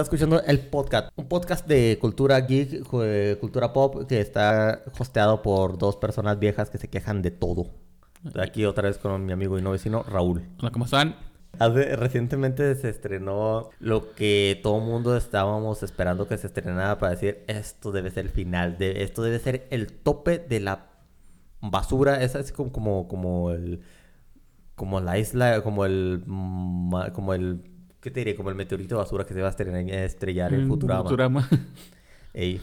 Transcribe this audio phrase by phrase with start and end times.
[0.00, 5.42] está escuchando el podcast, un podcast de cultura geek, eh, cultura pop, que está hosteado
[5.42, 7.66] por dos personas viejas que se quejan de todo.
[8.40, 10.42] Aquí otra vez con mi amigo y no vecino, Raúl.
[10.58, 11.16] Hola, ¿cómo están?
[11.58, 17.44] Hace, recientemente se estrenó lo que todo mundo estábamos esperando que se estrenara para decir
[17.46, 20.86] esto debe ser el final, de, esto debe ser el tope de la
[21.60, 23.82] basura, es así como, como, como el
[24.76, 26.24] como la isla, como el
[27.12, 28.34] como el ¿qué te diré?
[28.34, 31.02] Como el meteorito de basura que se va a estrellar en Futurama.
[31.02, 31.48] Futurama.
[32.34, 32.60] Ey.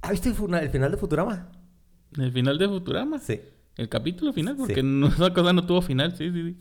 [0.00, 1.48] ¿Has visto el, final de Futurama?
[2.18, 3.18] ¿El final de Futurama?
[3.18, 3.40] Sí.
[3.76, 4.56] ¿El capítulo final?
[4.56, 6.56] Porque no, esa cosa no tuvo final, sí, sí, sí.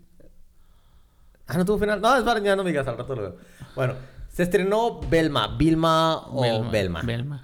[1.48, 2.00] Ah, no tuvo final.
[2.00, 3.38] No, es para ya no me digas, al rato lo veo.
[3.76, 3.96] Bueno,
[4.30, 7.02] se estrenó Belma, Vilma o Belma.
[7.02, 7.44] Belma.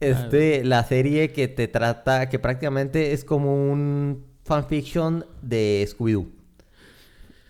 [0.00, 6.28] Este, la serie que te trata, que prácticamente es como un fanfiction de Scooby-Doo.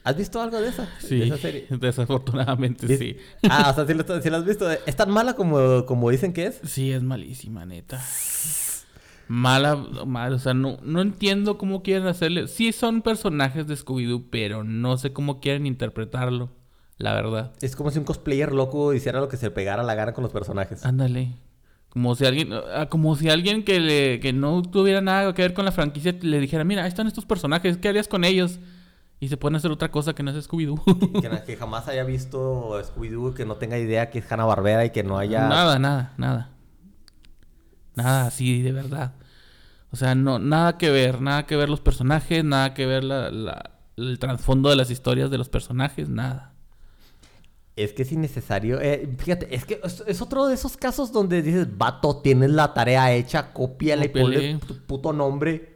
[0.05, 0.87] ¿Has visto algo de esa?
[0.99, 1.67] Sí, de esa serie?
[1.71, 3.17] desafortunadamente sí.
[3.49, 4.71] Ah, o sea, ¿sí lo, has visto.
[4.71, 6.61] ¿Es tan mala como, como dicen que es?
[6.63, 8.05] Sí, es malísima, neta.
[9.29, 12.49] Mala, mala, o sea, no, no entiendo cómo quieren hacerle.
[12.49, 16.51] Sí son personajes de Scooby-Doo, pero no sé cómo quieren interpretarlo,
[16.99, 17.53] la verdad.
[17.63, 20.33] Es como si un cosplayer loco hiciera lo que se pegara la gana con los
[20.33, 20.85] personajes.
[20.85, 21.33] Ándale.
[21.89, 25.55] Como si alguien, ah, como si alguien que, le, que no tuviera nada que ver
[25.55, 28.59] con la franquicia le dijera, mira, ahí están estos personajes, ¿qué harías con ellos?
[29.25, 31.23] Y se pueden hacer otra cosa que no es Scooby-Doo.
[31.23, 35.03] que, que, jamás haya visto Scooby-Doo, que no tenga idea que es Hanna-Barbera y que
[35.03, 35.49] no haya...
[35.49, 36.51] Nada, nada, nada.
[37.95, 39.15] Nada así, de verdad.
[39.91, 43.71] O sea, no, nada que ver, nada que ver los personajes, nada que ver la,
[43.97, 46.53] el trasfondo de las historias de los personajes, nada.
[47.75, 48.79] Es que es innecesario.
[48.79, 53.11] Eh, fíjate, es que es, otro de esos casos donde dices, vato, tienes la tarea
[53.15, 55.73] hecha, cópiale, ponle tu puto nombre.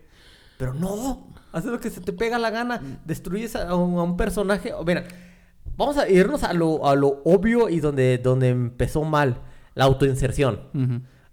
[0.58, 4.72] Pero no, haces lo que se te pega la gana, destruyes a un, personaje.
[4.86, 5.04] Mira,
[5.76, 9.42] vamos a irnos a lo, a lo obvio y donde, donde empezó mal,
[9.74, 10.60] la autoinserción.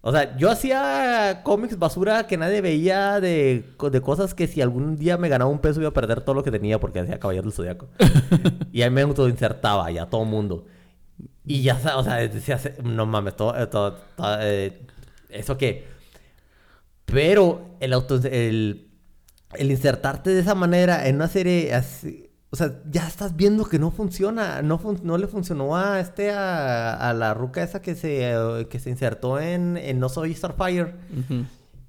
[0.08, 4.98] O sea, yo hacía cómics basura que nadie veía de, de, cosas que si algún
[4.98, 7.46] día me ganaba un peso iba a perder todo lo que tenía porque hacía Caballero
[7.46, 7.88] del Zodiaco.
[8.72, 10.68] y ahí me autoinsertaba ya todo mundo.
[11.44, 13.98] Y ya, o sea, decía, no mames, todo, eh, todo,
[14.42, 14.86] eh,
[15.30, 15.88] ¿eso qué?
[17.06, 18.88] Pero el, auto, el,
[19.58, 23.80] el insertarte de esa manera en una serie así, o sea, ya estás viendo que
[23.80, 24.62] no funciona.
[24.62, 28.34] No, no le funcionó a este a, la ruca esa que se,
[28.70, 30.96] que se insertó en, No Soy Starfire.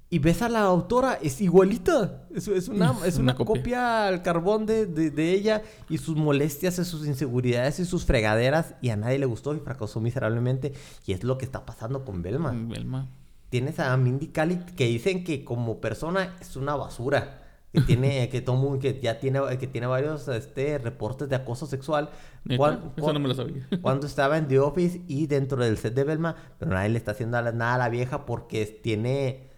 [0.09, 2.27] Y ves a la autora, es igualita.
[2.35, 4.07] Es, es una, es una, copia.
[4.07, 8.75] al carbón de, de, ella y sus molestias y sus inseguridades y sus fregaderas.
[8.81, 10.73] Y a nadie le gustó y fracasó miserablemente.
[11.05, 12.51] Y es lo que está pasando con Belma.
[12.51, 13.07] Belma.
[13.49, 17.46] Tienes a Mindy Kaling que dicen que como persona es una basura
[17.77, 22.09] que tiene que todo que ya tiene que tiene varios este reportes de acoso sexual.
[22.57, 23.67] Cuando, Eso no me lo sabía.
[23.81, 27.11] cuando estaba en The Office y dentro del set de Belma pero nadie le está
[27.11, 29.49] haciendo nada a la vieja porque tiene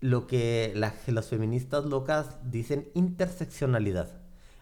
[0.00, 4.08] lo que las feministas locas dicen interseccionalidad.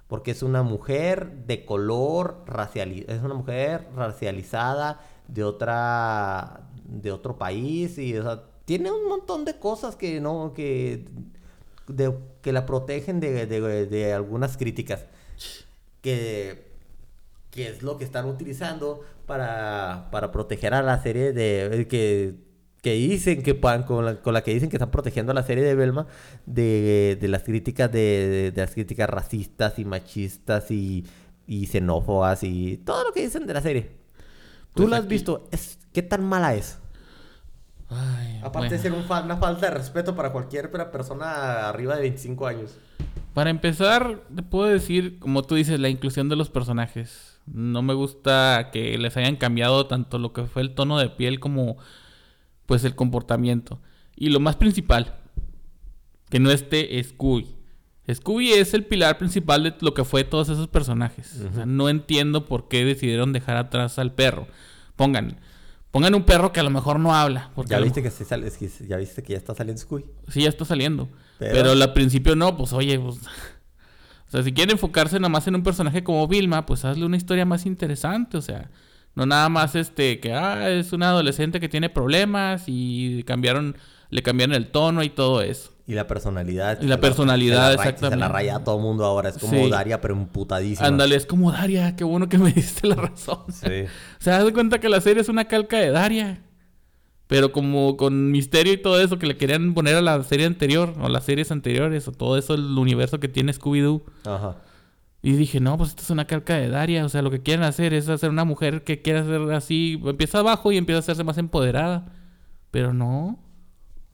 [0.09, 7.37] Porque es una mujer de color racial es una mujer racializada de otra de otro
[7.37, 11.05] país y o sea, tiene un montón de cosas que no que
[11.89, 15.07] de, que la protegen de, de, algunas críticas.
[16.03, 16.67] Que,
[17.51, 21.87] que, es lo que están utilizando para, para proteger a la serie de...
[21.89, 22.47] que,
[22.83, 25.65] que dicen que con la, con la que dicen que están protegiendo a la serie
[25.65, 26.07] de Belma
[26.45, 31.05] de, de las críticas de, de, las críticas racistas y machistas y,
[31.49, 33.91] y xenófobas y todo lo que dicen de la serie.
[34.73, 36.79] Tú pues la has visto, es, ¿qué tan mala es?
[38.43, 42.77] Aparte de ser una falta de respeto para cualquier persona arriba de 25 años.
[43.35, 47.39] Para empezar, te puedo decir, como tú dices, la inclusión de los personajes.
[47.47, 51.39] No me gusta que les hayan cambiado tanto lo que fue el tono de piel
[51.39, 51.77] como
[52.65, 53.79] pues el comportamiento.
[54.17, 55.17] Y lo más principal,
[56.31, 57.55] que no esté Scooby.
[58.13, 61.45] Scooby es el pilar principal de lo que fue todos esos personajes.
[61.67, 64.47] no entiendo por qué decidieron dejar atrás al perro.
[64.97, 65.39] Pongan,
[65.97, 67.51] Pongan un perro que a lo mejor no habla.
[67.65, 68.53] ¿Ya viste que, sale,
[68.87, 70.05] ya viste que ya está saliendo Scooby?
[70.29, 71.09] Sí, ya está saliendo.
[71.39, 73.17] Pero, al principio no, pues oye, pues...
[74.27, 77.17] O sea, si quieren enfocarse nada más en un personaje como Vilma, pues hazle una
[77.17, 78.69] historia más interesante, o sea...
[79.15, 83.77] No nada más este que ah, es una adolescente que tiene problemas y cambiaron
[84.11, 85.73] le cambiaron el tono y todo eso.
[85.87, 86.81] Y la personalidad.
[86.83, 88.17] Y la personalidad, exactamente.
[88.17, 89.29] Se la raya a todo el mundo ahora.
[89.29, 90.89] Es como Daria, pero emputadísima.
[90.89, 91.95] Ándale, es como Daria.
[91.95, 93.45] Qué bueno que me diste la razón.
[93.53, 93.85] Sí.
[94.19, 96.43] Se das cuenta que la serie es una calca de Daria.
[97.29, 100.95] Pero como con misterio y todo eso que le querían poner a la serie anterior,
[101.01, 104.03] o las series anteriores, o todo eso, el universo que tiene Scooby-Doo.
[104.25, 104.57] Ajá.
[105.23, 107.05] Y dije, no, pues esto es una calca de Daria.
[107.05, 110.01] O sea, lo que quieren hacer es hacer una mujer que quiera ser así.
[110.05, 112.13] Empieza abajo y empieza a hacerse más empoderada.
[112.71, 113.39] Pero no.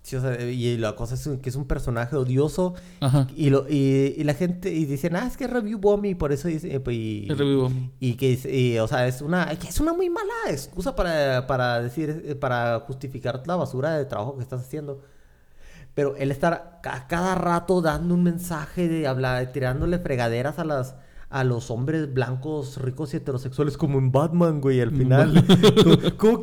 [0.03, 2.75] Sí, o sea, y la cosa es que es un personaje odioso.
[3.01, 3.29] Ajá.
[3.37, 6.49] Y, lo, y, y, la gente y dicen, ah, es que review bombing, por eso
[6.49, 6.81] dice.
[6.81, 7.71] Pues, y, review
[8.01, 12.37] Y que, y, o sea, es una, es una muy mala excusa para, para decir,
[12.41, 15.03] para justificar la basura de trabajo que estás haciendo.
[15.95, 20.97] Pero él estar a cada rato dando un mensaje de hablar, tirándole fregaderas a las
[21.33, 25.43] a los hombres blancos, ricos y heterosexuales como en Batman, güey, al final.
[26.19, 26.43] ¿Cómo,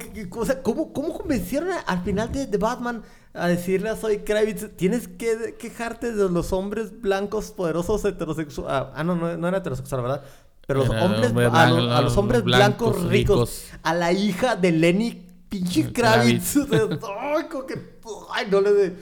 [0.64, 3.04] cómo, cómo, convencieron al final de, de, Batman
[3.34, 8.72] a decirle a Zoe Kravitz, tienes que quejarte de los hombres blancos poderosos heterosexuales?
[8.74, 10.24] Ah, ah, no, no, no era heterosexual, ¿verdad?
[10.66, 16.58] Pero los hombres, a, los hombres blancos, ricos, a la hija de Lenny pinche Kravitz.
[16.72, 17.98] ay, como que,
[18.32, 18.94] ay, no le,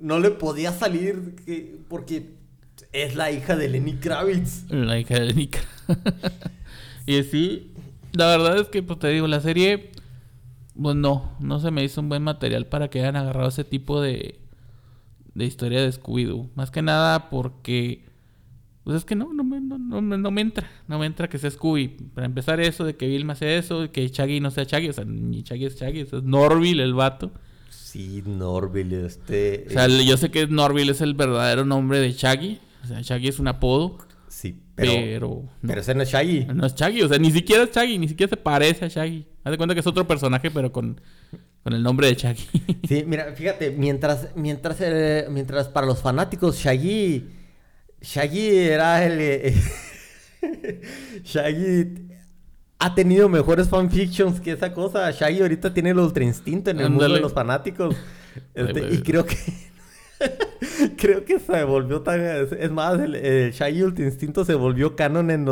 [0.00, 1.36] no le podía salir
[1.88, 2.34] porque
[2.92, 4.68] es la hija de Lenny Kravitz.
[4.70, 5.70] La hija de Lenny Kravitz.
[7.06, 7.74] y sí,
[8.12, 9.92] la verdad es que, pues te digo, la serie,
[10.80, 14.00] pues no, no se me hizo un buen material para que hayan agarrado ese tipo
[14.00, 14.40] de,
[15.34, 16.50] de historia de Scooby-Doo.
[16.54, 18.04] Más que nada porque,
[18.82, 21.50] pues es que no, no me, no, no, me entra, no me entra que sea
[21.50, 21.88] Scooby.
[22.14, 25.04] Para empezar eso, de que Vilma hace eso, que Shaggy no sea Shaggy, o sea,
[25.04, 27.32] ni Shaggy es Shaggy, es Norville el vato.
[27.68, 29.66] Sí, Norville, este...
[29.68, 33.28] O sea, yo sé que Norville es el verdadero nombre de Shaggy, o sea, Shaggy
[33.28, 33.98] es un apodo.
[34.74, 35.48] Pero.
[35.66, 36.46] Pero, ese no es Shaggy.
[36.46, 39.26] No es Shaggy, o sea, ni siquiera es Shaggy, ni siquiera se parece a Shaggy.
[39.44, 41.00] Haz de cuenta que es otro personaje, pero con,
[41.62, 42.44] con el nombre de Shaggy.
[42.88, 47.24] sí, mira, fíjate, mientras, mientras, eh, mientras para los fanáticos Shaggy.
[48.00, 49.18] Shaggy era el.
[49.20, 49.54] Eh,
[51.24, 52.08] Shaggy
[52.78, 55.10] ha tenido mejores fanfictions que esa cosa.
[55.10, 57.96] Shaggy ahorita tiene el ultra instinto en el mundo de los fanáticos.
[58.52, 59.36] Este, y creo que
[60.96, 62.20] Creo que se volvió tan.
[62.20, 65.48] Es más, el, Shaggy Ultra Instinto se volvió canon en,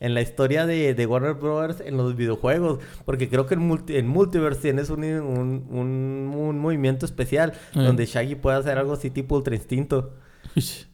[0.00, 2.80] en la historia de, de, Warner Brothers en los videojuegos.
[3.04, 8.34] Porque creo que en, multi, en Multiverse tienes un, un, un, movimiento especial donde Shaggy
[8.34, 10.14] puede hacer algo así tipo Ultra Instinto.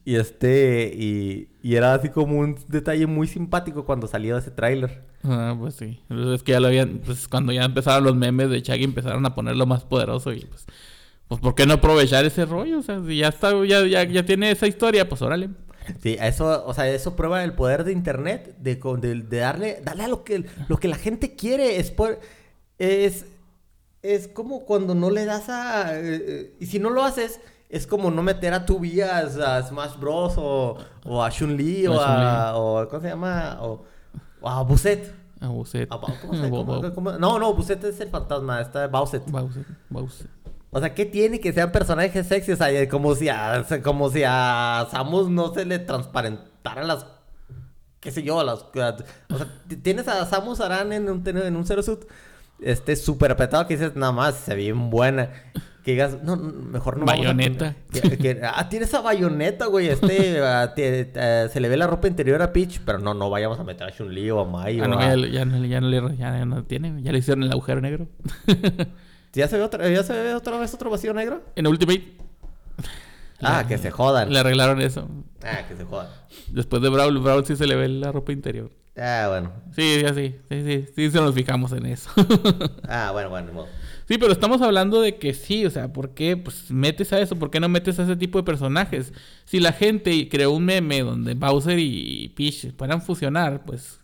[0.05, 0.91] y este.
[0.93, 5.03] Y, y, era así como un detalle muy simpático cuando salió ese tráiler.
[5.23, 6.01] Ah, pues sí.
[6.09, 6.99] Es que ya lo habían.
[6.99, 10.65] Pues cuando ya empezaron los memes de Shaggy empezaron a ponerlo más poderoso y pues
[11.33, 12.77] pues ¿por qué no aprovechar ese rollo?
[12.77, 15.49] O sea, si ya está, ya, ya, tiene esa historia, pues órale.
[15.99, 20.07] Sí, eso, o sea, eso prueba el poder de internet, de, de, darle, darle a
[20.07, 21.79] lo que, lo que la gente quiere.
[21.79, 21.91] Es,
[22.77, 23.25] es,
[24.03, 25.99] es como cuando no le das a...
[25.99, 29.97] Eh, y si no lo haces, es como no meter a tu vía a Smash
[29.99, 30.35] Bros.
[30.37, 33.57] o, o a Chun-Li o, a, o ¿Cómo se llama?
[33.59, 33.83] O,
[34.43, 35.11] a Buset.
[35.41, 35.89] A Buset.
[37.19, 38.61] no, no, Buset es el fantasma.
[38.61, 39.27] Está Bowset.
[39.31, 39.65] Bowset.
[39.89, 40.43] Bowset.
[40.73, 42.51] O sea, ¿qué tiene que sean personajes sexy?
[42.51, 47.05] O sea, como si a, como si a Samus no se le transparentaran las...
[47.99, 48.61] qué sé yo, las...
[48.63, 48.97] O sea,
[49.81, 52.05] tienes a Samus Aran en un, en un Zero Suit
[52.65, 55.29] este súper apretado que dices, nada más, se ve bien buena.
[55.83, 57.05] Que digas, no, mejor no.
[57.05, 57.75] Bayoneta.
[58.43, 59.89] ah, tiene esa bayoneta, güey.
[59.89, 63.63] Este, eh, se le ve la ropa interior a Peach, pero no, no vayamos a
[63.63, 64.79] meter a Chun-Li o a Mai.
[64.79, 67.51] Ah, no, ya, ya, no, ya, no le, ya no tiene, ya le hicieron el
[67.51, 68.07] agujero negro.
[69.33, 71.43] ¿Ya se ve otra, ¿ya se ve otra vez otro vacío negro?
[71.55, 72.17] En Ultimate.
[73.41, 74.31] Ah, que se jodan.
[74.31, 75.09] Le arreglaron eso.
[75.43, 76.07] Ah, que se jodan.
[76.47, 78.71] Después de Brawl, Brawl sí se le ve la ropa interior.
[78.95, 79.51] Ah, bueno.
[79.75, 80.35] Sí, ya sí.
[80.49, 80.85] Sí, sí.
[80.95, 82.09] Sí, se nos fijamos en eso.
[82.87, 83.65] ah, bueno, bueno.
[84.07, 87.37] Sí, pero estamos hablando de que sí, o sea, ¿por qué pues, metes a eso?
[87.37, 89.13] ¿Por qué no metes a ese tipo de personajes?
[89.45, 93.99] Si la gente creó un meme donde Bowser y Peach puedan fusionar, pues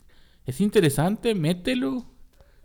[0.46, 2.06] es interesante, mételo.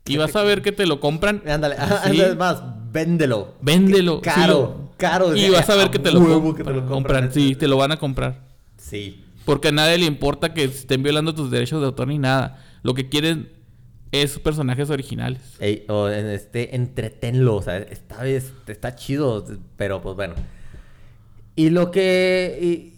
[0.06, 1.42] Y vas a ver que te lo compran.
[1.48, 3.54] Ándale, ándale más, véndelo.
[3.62, 4.20] Véndelo.
[4.20, 5.34] Caro, caro.
[5.34, 6.20] Y vas a ver que te, lo,
[6.86, 7.32] compran.
[7.32, 8.42] Sí, te lo van a comprar.
[8.76, 9.24] Sí.
[9.44, 12.62] Porque a nadie le importa que estén violando tus derechos de autor ni nada.
[12.82, 13.50] Lo que quieren
[14.12, 15.40] es personajes originales.
[15.58, 17.56] Ey, o este, entretenlo.
[17.56, 19.44] O sea, está, está chido,
[19.76, 20.34] pero pues bueno.
[21.56, 22.58] Y lo que...
[22.60, 22.93] Y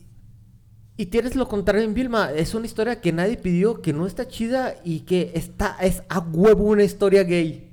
[1.05, 2.31] tienes lo contrario en Vilma.
[2.33, 6.21] Es una historia que nadie pidió, que no está chida y que está, es a
[6.21, 7.69] huevo una historia gay.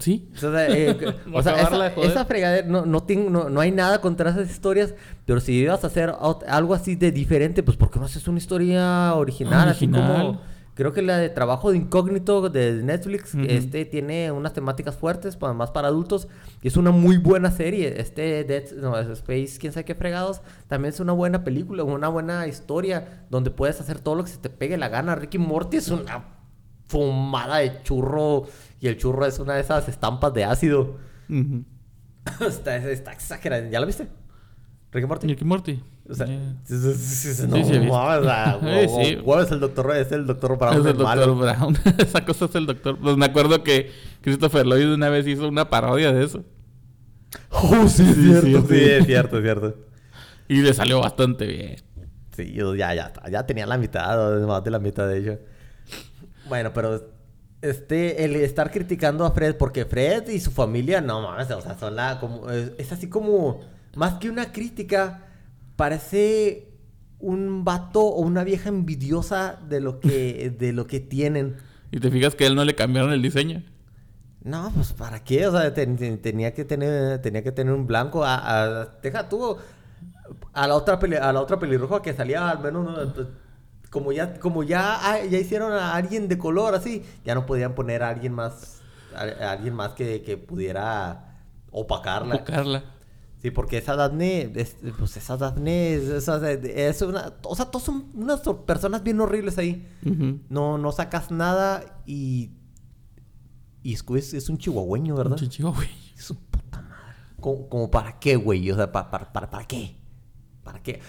[0.00, 0.28] ¿Sí?
[0.34, 0.96] O sea, eh,
[2.02, 4.94] esa, fregadera, no, no, tengo, no, hay nada contra esas historias,
[5.26, 6.12] pero si ibas a hacer
[6.48, 9.68] algo así de diferente, pues ¿por qué no haces una historia original?
[9.68, 9.68] original.
[9.68, 10.40] Así como
[10.74, 15.70] Creo que la de Trabajo de Incógnito de Netflix este tiene unas temáticas fuertes, más
[15.70, 16.26] para adultos.
[16.62, 18.00] Y es una muy buena serie.
[18.00, 20.40] Este Dead no, Space, quién sabe qué fregados.
[20.66, 24.38] También es una buena película, una buena historia donde puedes hacer todo lo que se
[24.38, 25.14] te pegue la gana.
[25.14, 26.24] Ricky Morty es una
[26.88, 28.48] fumada de churro
[28.80, 30.96] y el churro es una de esas estampas de ácido.
[32.40, 33.70] está, está exagerado.
[33.70, 34.08] ¿Ya lo viste?
[34.90, 35.26] Ricky Morty.
[35.28, 35.93] Ricky Morty.
[36.06, 36.44] O sea, no,
[39.24, 39.96] ¿cuál es el doctor?
[39.96, 40.74] Es el doctor Brown.
[40.74, 41.78] Es el doctor Brown.
[41.98, 42.98] Esa cosa es el doctor.
[42.98, 46.44] Pues me acuerdo que Christopher Lloyd una vez hizo una parodia de eso.
[47.50, 48.68] Oh, sí, es cierto.
[48.68, 49.76] Sí, es cierto, es cierto.
[50.46, 51.76] Y le salió bastante bien.
[52.36, 55.38] Sí, ya, ya, ya tenía la mitad, más de la mitad de ello.
[56.48, 57.00] Bueno, pero
[57.62, 61.78] este, el estar criticando a Fred, porque Fred y su familia, no mames, o sea,
[61.78, 63.60] son la, como, es así como,
[63.94, 65.22] más que una crítica,
[65.76, 66.68] parece
[67.18, 71.56] un vato o una vieja envidiosa de lo que, de lo que tienen.
[71.90, 73.62] ¿Y te fijas que a él no le cambiaron el diseño?
[74.42, 75.46] No, pues ¿para qué?
[75.46, 78.24] O sea, tenía que tener, tenía que tener un blanco.
[78.24, 79.56] A, deja tú
[80.52, 83.26] a la otra a la otra pelirroja que salía al menos pues,
[83.90, 88.02] como ya como ya ya hicieron a alguien de color así, ya no podían poner
[88.02, 88.82] a alguien más
[89.14, 91.38] a, alguien más que, que pudiera
[91.70, 92.36] opacarla.
[92.36, 92.84] Opacarla.
[93.44, 94.50] Sí, porque esa Daphne,
[94.98, 99.86] pues esa Daphne es, es, una, o sea, todos son unas personas bien horribles ahí.
[100.48, 102.52] No, no sacas nada y
[103.84, 105.38] y es, es un chihuahueño, ¿verdad?
[105.40, 105.92] Un chihuahueño.
[106.16, 107.16] Es un puta madre.
[107.38, 108.70] ¿Como, para qué, güey?
[108.70, 109.94] O sea, ¿para, para, para, para qué?
[110.62, 111.02] ¿Para qué?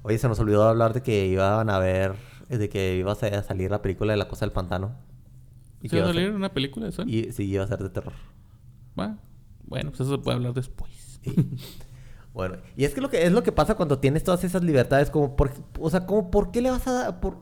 [0.00, 2.14] Oye, se nos olvidó hablar de que iban a ver,
[2.48, 4.96] de que iba a salir la película de La Cosa del Pantano.
[5.82, 7.02] ¿Y ¿Se va a salir una película de eso?
[7.02, 8.14] Y, sí, iba a ser de terror.
[8.94, 9.18] Bueno,
[9.66, 10.97] bueno, pues eso se puede hablar después.
[12.38, 15.10] Bueno, y es que lo que es lo que pasa cuando tienes todas esas libertades,
[15.10, 17.38] como por, o sea, como por qué le vas a dar, por,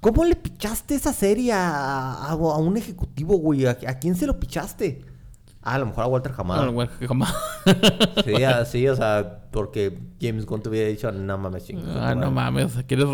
[0.00, 3.66] ¿cómo le pichaste esa serie a, un ejecutivo, güey?
[3.66, 5.04] ¿A, quién se lo pichaste?
[5.60, 6.64] Ah, a lo mejor a Walter Hamada.
[6.64, 7.08] A Walter
[8.24, 11.84] sí, así, o sea, porque James Gunn te hubiera dicho, no mames, chingos.
[11.94, 13.06] Ah, no mames, ¿quieres,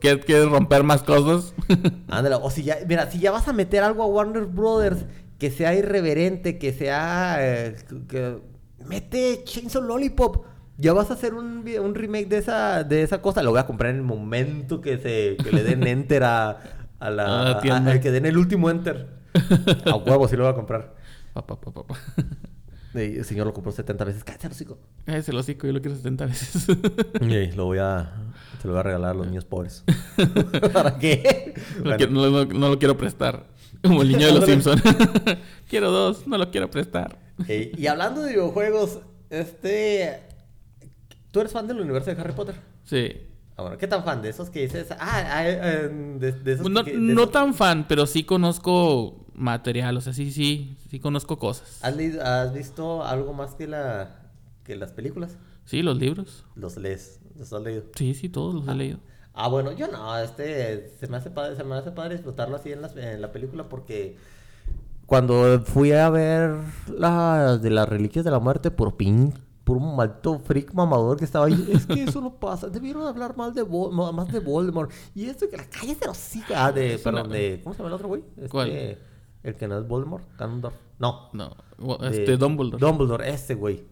[0.00, 1.52] ¿quieres romper más cosas?
[2.08, 5.04] Ándale, o si ya, mira, si ya vas a meter algo a Warner Brothers
[5.38, 7.76] que sea irreverente, que sea, eh,
[8.08, 8.38] que,
[8.86, 10.44] mete Chainsaw Lollipop.
[10.76, 13.42] Ya vas a hacer un, un, remake de esa, de esa cosa.
[13.42, 16.60] Lo voy a comprar en el momento que se que le den enter a,
[17.00, 19.08] a la a, que den el último enter.
[19.86, 20.94] A huevo, sí lo voy a comprar.
[21.32, 22.00] Papá, papá, papá.
[22.94, 24.24] El señor lo compró 70 veces.
[24.24, 24.78] Cállate el hocico.
[25.04, 26.66] Cállate el hocico, yo lo quiero 70 veces.
[27.20, 28.12] y lo voy a...
[28.60, 29.84] Se lo voy a regalar a los niños pobres.
[30.72, 31.54] ¿Para qué?
[32.10, 33.46] No, no, lo quiero prestar.
[33.82, 34.82] Como el niño de los Simpsons.
[35.68, 37.18] quiero dos, no lo quiero prestar.
[37.76, 40.22] y hablando de videojuegos, este...
[41.30, 42.56] ¿Tú eres fan del universo de Harry Potter?
[42.84, 43.28] Sí.
[43.56, 44.86] Ahora, ¿qué tan fan de esos que dices?
[44.92, 50.12] Ah, ah eh, de, esos No, no tan fan, pero sí conozco material, o sea,
[50.12, 51.80] sí, sí, sí conozco cosas.
[51.82, 54.30] ¿Has, ¿Has visto algo más que, la,
[54.64, 55.36] que las películas?
[55.64, 56.44] Sí, los libros.
[56.54, 57.20] ¿Los lees?
[57.36, 57.84] ¿Los has leído?
[57.94, 59.00] Sí, sí, todos los he leído.
[59.34, 62.72] Ah, bueno, yo no, este, se me hace padre, se me hace padre disfrutarlo así
[62.72, 64.16] en, en la película porque
[65.08, 66.54] cuando fui a ver
[66.94, 69.32] las de las reliquias de la muerte por pin
[69.64, 71.66] por un maldito freak mamador que estaba ahí.
[71.72, 72.68] Es que eso no pasa.
[72.68, 74.92] Debieron hablar mal de más de Voldemort.
[75.14, 76.70] Y esto que la calle se los siga.
[76.72, 77.58] de, perdón, de.
[77.64, 78.22] ¿Cómo se llama el otro güey?
[78.36, 78.98] Este, ¿Cuál?
[79.42, 80.24] El que no es Voldemort.
[80.98, 81.30] No.
[81.32, 81.56] No.
[82.02, 82.78] Este, Dumbledore.
[82.78, 83.86] Dumbledore, este güey.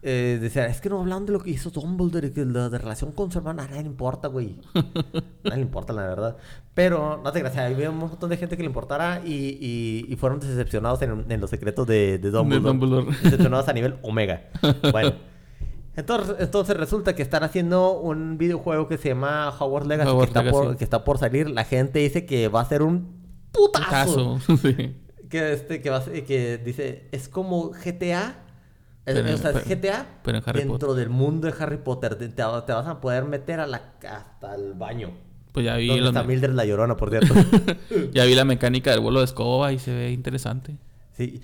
[0.00, 3.10] Eh, decía, es que no hablan de lo que hizo Dumbledore, que la de relación
[3.10, 4.60] con su hermana, a nadie le importa, güey.
[4.74, 4.82] a
[5.44, 6.36] nadie le importa, la verdad.
[6.74, 10.38] Pero, no te gracias, había un montón de gente que le importara y, y, fueron
[10.38, 13.06] decepcionados en, en, los secretos de, de Dumbledore.
[13.22, 14.50] Decepcionados a nivel Omega.
[14.92, 15.14] Bueno.
[15.96, 20.48] Entonces, entonces resulta que están haciendo un videojuego que se llama Hogwarts Legacy, que, está
[20.48, 21.50] Por, que está por salir.
[21.50, 23.18] La gente dice que va a ser un
[23.50, 24.38] putazo.
[24.62, 24.94] sí.
[25.28, 28.47] Que, este, que, va que dice, es como GTA
[29.14, 30.06] pero, o sea, GTA
[30.52, 32.16] dentro del mundo de Harry Potter.
[32.16, 35.12] Te, vas a poder meter a la, hasta el baño.
[35.52, 35.88] Pues ya vi.
[35.88, 37.34] Donde está Mildred la llorona, por cierto.
[38.12, 40.76] ya vi la mecánica del vuelo de escoba y se ve interesante.
[41.12, 41.40] Sí.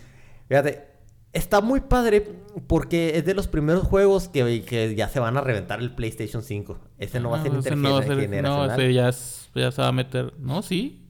[0.49, 0.87] Fíjate,
[1.33, 2.27] está muy padre
[2.67, 6.43] porque es de los primeros juegos que, que ya se van a reventar el PlayStation
[6.43, 6.79] 5.
[6.99, 8.01] Ese no va a ser ah, no,
[8.43, 9.11] no, ese ya,
[9.55, 10.35] ya se va a meter.
[10.39, 11.04] No, sí.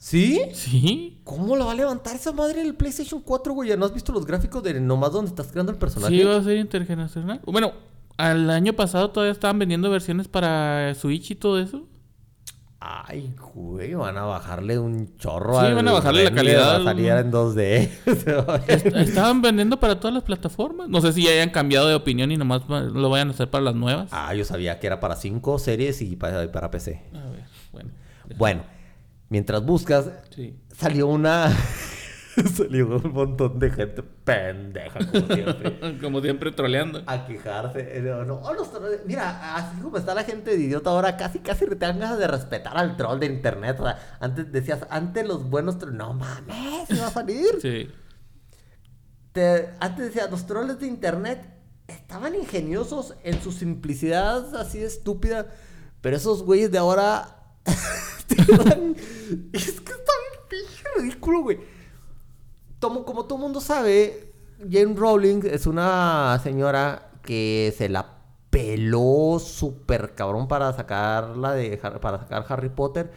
[0.00, 0.40] ¿Sí?
[0.54, 1.20] Sí.
[1.24, 3.68] ¿Cómo lo va a levantar esa madre el PlayStation 4, güey?
[3.68, 6.16] ¿Ya no has visto los gráficos de nomás donde estás creando el personaje?
[6.16, 7.42] Sí, va a ser intergeneracional.
[7.44, 7.74] Bueno,
[8.16, 11.86] al año pasado todavía estaban vendiendo versiones para Switch y todo eso.
[12.80, 16.76] Ay, güey, van a bajarle un chorro Sí, van a bajarle la calidad.
[16.76, 17.90] Va a salir en 2D.
[19.06, 20.88] estaban vendiendo para todas las plataformas.
[20.88, 23.64] No sé si ya hayan cambiado de opinión y nomás lo vayan a hacer para
[23.64, 24.08] las nuevas.
[24.12, 27.02] Ah, yo sabía que era para 5 series y para, para PC.
[27.12, 27.90] A ver, bueno.
[28.38, 28.79] Bueno
[29.30, 30.10] mientras buscas,
[30.76, 31.50] salió una.
[32.56, 35.98] salió un montón de gente pendeja, como siempre.
[36.02, 37.02] como siempre, troleando.
[37.06, 37.98] A quejarse.
[37.98, 38.52] Eh, no, oh,
[39.06, 42.26] mira, así como está la gente de idiota ahora, casi, casi te dan ganas de
[42.26, 43.78] respetar al troll de internet.
[43.80, 45.96] O sea, antes decías, antes los buenos trolls.
[45.96, 47.60] No mames, se va a salir.
[47.62, 47.90] Sí.
[49.32, 51.46] Te, antes decías, los trolls de internet
[51.86, 55.46] estaban ingeniosos en su simplicidad así de estúpida.
[56.00, 57.36] Pero esos güeyes de ahora.
[59.52, 60.12] es que está
[60.50, 60.64] bien
[60.98, 61.58] ridículo, güey.
[62.80, 70.14] Como, como todo mundo sabe, Jane Rowling es una señora que se la peló súper
[70.14, 73.12] cabrón para sacarla de para sacar Harry Potter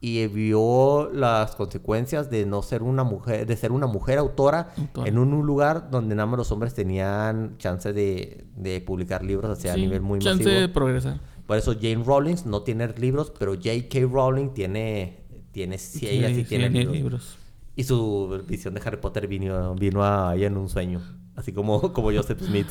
[0.00, 4.72] y vio las consecuencias de no ser una mujer, de ser una mujer autora,
[5.04, 9.72] en un, lugar donde nada más los hombres tenían chance de, de publicar libros hacia
[9.72, 11.18] a nivel muy chance de progresar.
[11.48, 14.00] Por eso Jane Rowling no tiene libros, pero J.K.
[14.00, 17.38] Rowling tiene, tiene, sí, ella sí, tiene, libros.
[17.74, 21.00] Y su visión de Harry Potter vino, vino ahí en un sueño,
[21.36, 22.66] así como, como Joseph Smith.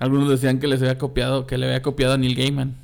[0.00, 2.74] Algunos decían que les había copiado, que le había copiado a Neil Gaiman.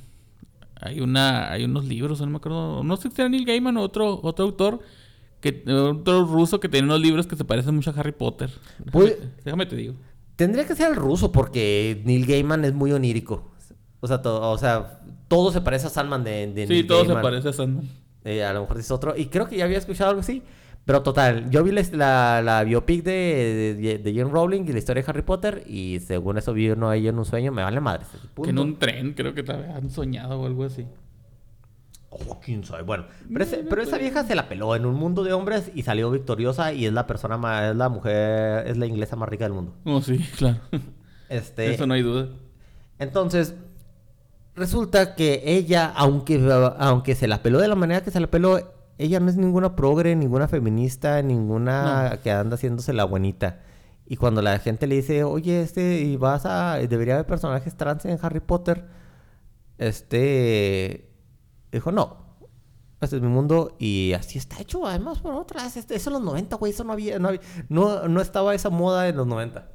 [0.80, 3.83] Hay una, hay unos libros, no me acuerdo, no sé si era Neil Gaiman o
[3.83, 4.78] otro, otro autor,
[5.40, 8.52] que, otro ruso que tiene unos libros que se parecen mucho a Harry Potter.
[8.78, 9.95] Déjame, déjame te digo.
[10.37, 13.50] Tendría que ser el ruso porque Neil Gaiman es muy onírico.
[13.99, 17.14] O sea, todo, o sea, todo se parece a Sandman de, de Sí, todo se
[17.14, 17.88] parece a Sandman.
[18.25, 19.16] Eh, a lo mejor es otro.
[19.16, 20.42] Y creo que ya había escuchado algo así.
[20.87, 25.02] Pero total, yo vi la, la, biopic de, de, de, Jane Rowling y la historia
[25.02, 28.06] de Harry Potter y según eso vi uno ahí en un sueño, me vale madre.
[28.40, 30.87] Que en un tren creo que te han soñado o algo así.
[32.11, 32.85] Oh, quién sabe.
[32.85, 36.09] Bueno, pero, pero esa vieja se la peló en un mundo de hombres y salió
[36.09, 39.54] victoriosa y es la persona más, es la mujer, es la inglesa más rica del
[39.54, 39.75] mundo.
[39.85, 40.61] Oh, sí, claro.
[41.28, 42.28] Este, Eso no hay duda.
[43.00, 43.56] Entonces,
[44.57, 46.41] resulta que ella, aunque,
[46.79, 48.59] aunque se la peló de la manera que se la peló,
[48.99, 53.61] ella no es ninguna progre, ninguna feminista, ninguna que anda haciéndose la buenita.
[54.07, 58.05] Y cuando la gente le dice, oye, este, y vas a, debería haber personajes trans
[58.07, 58.87] en Harry Potter,
[59.79, 61.11] este,
[61.71, 62.27] dijo, no,
[63.01, 66.23] este es mi mundo y así está hecho, además, por otras, este, eso en los
[66.23, 69.69] 90, güey, eso no había, no, había, no, no estaba esa moda en los 90.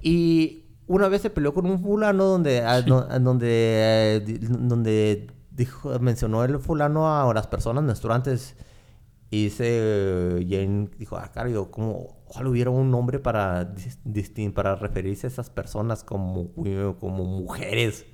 [0.00, 0.61] Y
[0.92, 2.60] una vez se peleó con un fulano donde,
[3.20, 8.56] donde, eh, donde dijo, mencionó el fulano a las personas menstruantes
[9.30, 13.74] y dice Jane, dijo, ah, claro, como ojalá hubiera un nombre para,
[14.54, 16.50] para referirse a esas personas como,
[17.00, 18.04] como mujeres.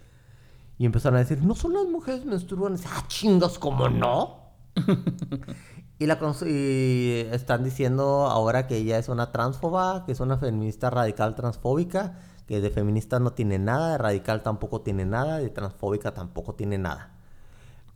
[0.79, 2.87] Y empezaron a decir, no son las mujeres menstruantes.
[2.87, 4.53] Ah, chingas, como no?
[5.99, 10.91] y, la y están diciendo ahora que ella es una transfoba, que es una feminista
[10.91, 16.15] radical transfóbica, que de feminista no tiene nada, de radical tampoco tiene nada, de transfóbica
[16.15, 17.13] tampoco tiene nada.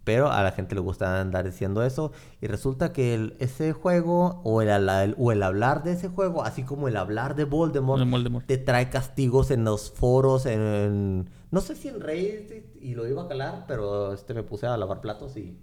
[0.04, 2.12] Pero a la gente le gusta andar diciendo eso.
[2.42, 6.88] Y resulta que ese juego, o el, o el hablar de ese juego, así como
[6.88, 12.00] el hablar de Voldemort, te trae castigos en los foros, en, no sé si en
[12.00, 15.58] Reddit, y lo iba a calar, pero este me puse a lavar platos y,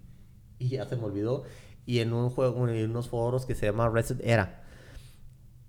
[0.57, 1.43] y ya se me olvidó.
[1.85, 4.63] Y en un juego, en unos foros que se llama Reset Era.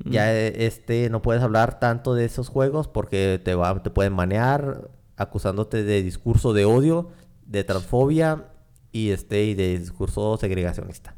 [0.05, 0.11] Mm.
[0.11, 4.91] Ya este no puedes hablar tanto de esos juegos porque te va, te pueden manear
[5.17, 7.11] acusándote de discurso de odio,
[7.45, 8.47] de transfobia
[8.93, 11.15] y este y de discurso segregacionista.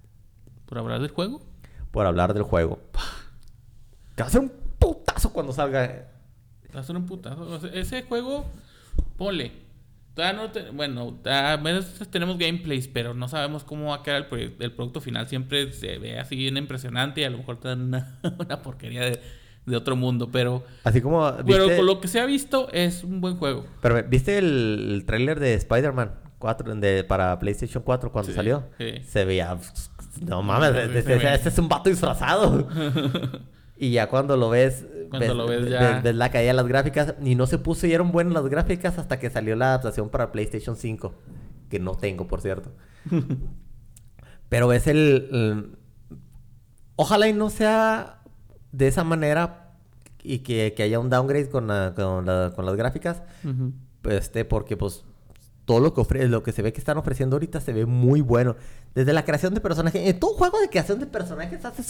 [0.67, 1.41] ¿Por hablar del juego?
[1.91, 2.79] Por hablar del juego.
[4.15, 6.11] Que va a ser un putazo cuando salga.
[6.77, 7.67] Va a ser un putazo.
[7.69, 8.45] ese juego,
[9.17, 9.62] ponle.
[10.15, 14.57] Todavía no bueno, a veces tenemos gameplays, pero no sabemos cómo va a quedar el,
[14.59, 15.27] el, producto final.
[15.29, 18.19] Siempre se ve así bien impresionante y a lo mejor te dan una,
[18.63, 19.21] porquería de,
[19.65, 20.65] de, otro mundo, pero...
[20.85, 21.33] Así como...
[21.47, 23.65] Pero con lo que se ha visto es un buen juego.
[23.81, 26.13] Pero ¿viste el, el tráiler de Spider-Man?
[26.77, 28.65] de, para PlayStation 4 cuando salió.
[29.07, 29.57] Se veía.
[30.21, 32.69] No mames, este, es un vato disfrazado.
[33.83, 34.87] y ya cuando lo ves.
[35.11, 36.01] Cuando lo ves ya.
[36.01, 37.17] Ves, la caída de las gráficas.
[37.21, 41.13] Y no se pusieron buenas las gráficas hasta que salió la adaptación para PlayStation 5.
[41.69, 42.71] Que no tengo, por cierto.
[44.49, 45.77] Pero ves el,
[46.95, 48.23] Ojalá y no sea
[48.71, 49.73] de esa manera
[50.23, 51.67] y que, haya un downgrade con,
[51.97, 53.21] con, las gráficas.
[54.05, 55.05] este, porque pues
[55.65, 58.21] todo lo que ofrece, lo que se ve que están ofreciendo ahorita se ve muy
[58.21, 58.57] bueno.
[58.95, 61.83] Desde la creación de personajes, en todo juego de creación de personajes hace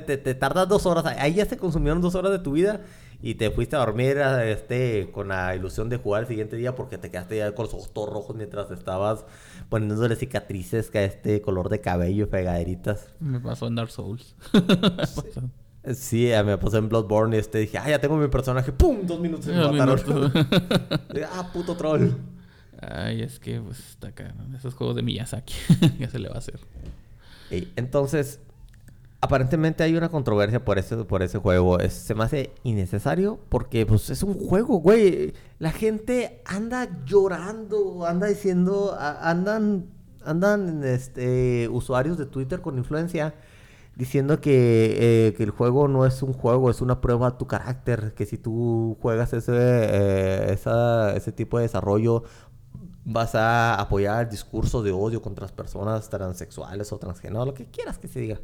[0.00, 1.04] te, te tardas dos horas.
[1.18, 2.80] Ahí ya se consumieron dos horas de tu vida
[3.20, 6.98] y te fuiste a dormir este, con la ilusión de jugar el siguiente día porque
[6.98, 9.24] te quedaste ya con los ojos todos rojos mientras estabas
[9.68, 13.10] poniéndole cicatrices que este color de cabello y pegaderitas.
[13.20, 14.36] Me pasó en Dark Souls.
[15.94, 19.06] Sí, me pasó en Bloodborne y este dije, ah, ya tengo mi personaje, ¡pum!
[19.06, 20.32] Dos minutos y me mataron.
[21.32, 22.10] ah, puto troll.
[22.80, 25.54] Ay, es que pues está acá, esos juegos de Miyazaki,
[25.98, 26.60] ya se le va a hacer?
[27.76, 28.40] entonces,
[29.20, 31.78] aparentemente hay una controversia por ese, por ese juego.
[31.88, 35.32] se me hace innecesario porque pues es un juego, güey.
[35.58, 39.86] La gente anda llorando, anda diciendo, andan,
[40.24, 43.34] andan este, usuarios de Twitter con influencia
[43.96, 47.48] diciendo que, eh, que, el juego no es un juego, es una prueba a tu
[47.48, 50.56] carácter, que si tú juegas ese, eh,
[51.16, 52.22] ese tipo de desarrollo
[53.10, 57.64] vas a apoyar el discurso de odio contra las personas transexuales o transgénero, lo que
[57.64, 58.38] quieras que se diga.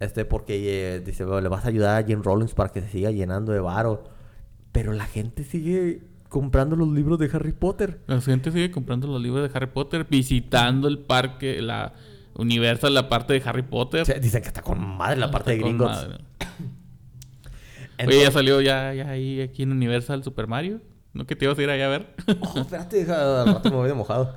[0.00, 3.12] Este, porque eh, dice, le vas a ayudar a Jim Rollins para que se siga
[3.12, 4.04] llenando de varo.
[4.72, 8.00] Pero la gente sigue comprando los libros de Harry Potter.
[8.08, 11.92] La gente sigue comprando los libros de Harry Potter, visitando el parque, la
[12.34, 14.20] Universal, la parte de Harry Potter.
[14.20, 16.08] dicen que está con madre la parte de Gringos.
[18.04, 20.80] Oye, ya salió ya, ya ahí aquí en Universal Super Mario.
[21.14, 22.14] ¿No que te ibas a ir allá a ver?
[22.40, 24.34] oh, espérate, deja, rato me voy de mojado.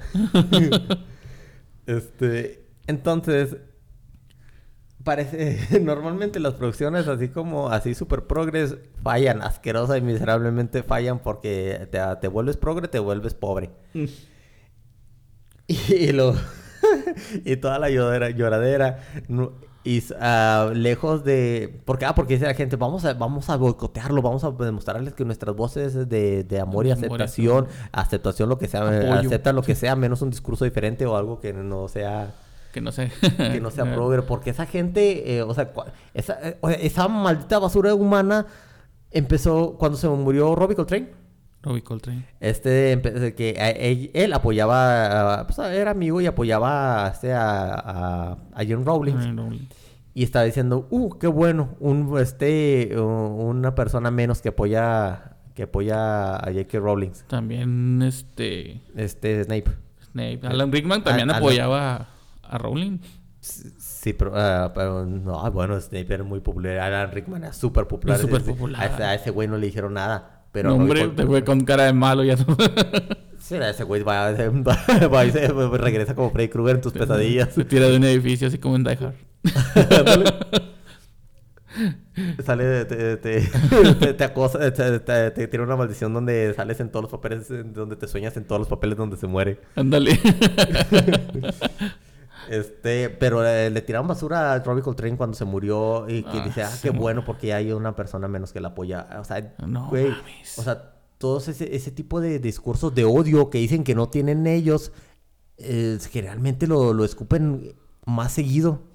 [1.88, 3.58] este, entonces,
[5.04, 11.88] parece, normalmente las producciones así como, así super progres, fallan, asquerosa y miserablemente fallan porque
[11.92, 13.72] te, te vuelves progre, te vuelves pobre.
[13.96, 14.06] Mm.
[15.68, 16.36] y, lo,
[17.44, 19.00] y toda la lloradera, lloradera
[19.88, 21.82] y uh, lejos de...
[21.86, 25.24] Porque, ah, porque dice la gente, vamos a, vamos a boicotearlo, vamos a demostrarles que
[25.24, 28.86] nuestras voces de, de amor y aceptación, aceptación lo que sea,
[29.18, 32.34] aceptan lo que sea, menos un discurso diferente o algo que no sea...
[32.74, 33.10] Que no sea...
[33.38, 35.72] que no sea progre, porque esa gente, eh, o sea,
[36.14, 38.46] esa, eh, esa maldita basura humana
[39.10, 41.12] empezó cuando se murió Robbie Coltrane.
[41.64, 42.26] Robbie Coltrane.
[42.42, 43.02] Este,
[43.38, 49.70] que él, apoyaba, pues, era amigo y apoyaba este, a, a, a John Rowling.
[50.18, 56.38] Y estaba diciendo, uh, qué bueno, un, este, una persona menos que apoya, que apoya
[56.38, 56.80] a J.K.
[56.80, 57.12] Rowling.
[57.28, 58.82] También, este...
[58.96, 59.70] Este, Snape.
[60.12, 60.40] Snape.
[60.42, 62.08] Alan Rickman también apoyaba
[62.42, 62.98] a Rowling.
[63.42, 66.80] Sí, pero, uh, pero, no, bueno, Snape era muy popular.
[66.80, 68.18] Alan Rickman era súper popular.
[68.18, 69.00] Súper popular.
[69.00, 70.46] A, ese güey no le dijeron nada.
[70.52, 72.38] Pero hombre, te fue con cara de malo ya.
[73.38, 77.54] sí, ese güey va, va, regresa como Freddy Krueger en tus pesadillas.
[77.54, 79.27] Se tira de un edificio así como en Die Hard.
[82.44, 87.12] Sale, te, te, te, acosa, te, te, tira una maldición donde sales en todos los
[87.12, 89.60] papeles, donde te sueñas en todos los papeles donde se muere.
[89.76, 90.20] Ándale.
[92.50, 96.44] Este, pero eh, le tiraron basura a Robbie Coltrane cuando se murió y que ah,
[96.46, 99.08] dice, ah, qué bueno porque hay una persona menos que la apoya.
[99.20, 100.14] O sea, no, güey,
[100.58, 104.48] o sea, todos ese, ese, tipo de discursos de odio que dicen que no tienen
[104.48, 104.92] ellos,
[105.58, 108.87] eh, generalmente lo, lo escupen más seguido.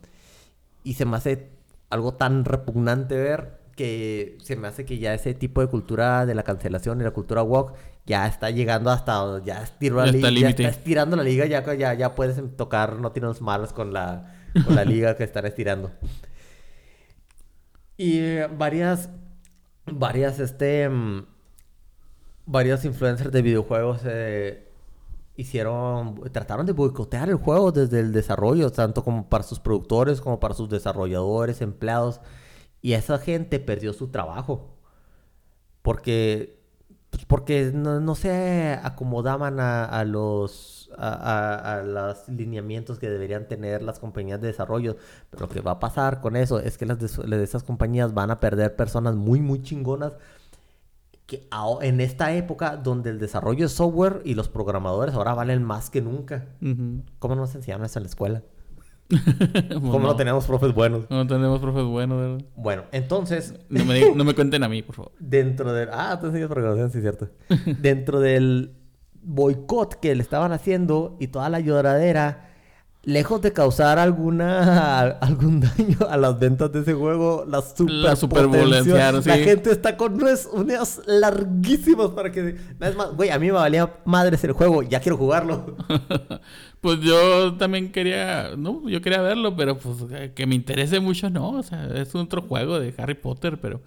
[0.82, 1.50] Y se me hace
[1.90, 6.34] algo tan repugnante ver que se me hace que ya ese tipo de cultura de
[6.34, 10.48] la cancelación y la cultura woke ya está llegando hasta ya estiró la liga, ya
[10.48, 14.74] está estirando la liga, ya, ya, ya puedes tocar no tienes malos con la, con
[14.74, 15.92] la liga que están estirando.
[17.96, 19.10] Y eh, varias,
[19.86, 21.26] varias, este, mm,
[22.46, 24.71] varios influencers de videojuegos eh,
[25.42, 30.40] hicieron, trataron de boicotear el juego desde el desarrollo, tanto como para sus productores como
[30.40, 32.20] para sus desarrolladores, empleados.
[32.80, 34.70] Y esa gente perdió su trabajo.
[35.82, 36.62] Porque
[37.12, 44.40] pues porque no, se acomodaban a, los a, los lineamientos que deberían tener las compañías
[44.40, 44.96] de desarrollo.
[45.30, 48.30] Pero lo que va a pasar con eso es que las de, esas compañías van
[48.30, 50.14] a perder personas muy, muy chingonas.
[51.26, 51.48] Que
[51.80, 56.02] en esta época donde el desarrollo es software y los programadores ahora valen más que
[56.02, 56.46] nunca.
[57.18, 58.42] ¿Cómo nos enseñaron eso en la escuela?
[59.74, 60.16] ¿Cómo no.
[60.16, 61.08] tenemos profes buenos?
[61.10, 62.46] No tenemos profes buenos, ¿verdad?
[62.56, 63.54] Bueno, entonces...
[63.68, 65.12] no, me, no me cuenten a mí, por favor.
[65.18, 65.90] Dentro del...
[65.92, 67.28] Ah, tú enseñas programación, sí, cierto.
[67.80, 68.74] Dentro del
[69.22, 72.51] boicot que le estaban haciendo y toda la lloradera
[73.04, 78.16] lejos de causar alguna algún daño a las ventas de ese juego, las super, la
[78.16, 82.56] super La gente está con unas, unas larguísimas para que...
[82.80, 85.76] Es más, güey, a mí me valía madres el juego, ya quiero jugarlo.
[86.80, 89.96] pues yo también quería, no, yo quería verlo, pero pues
[90.34, 93.80] que me interese mucho, no, o sea, es otro juego de Harry Potter, pero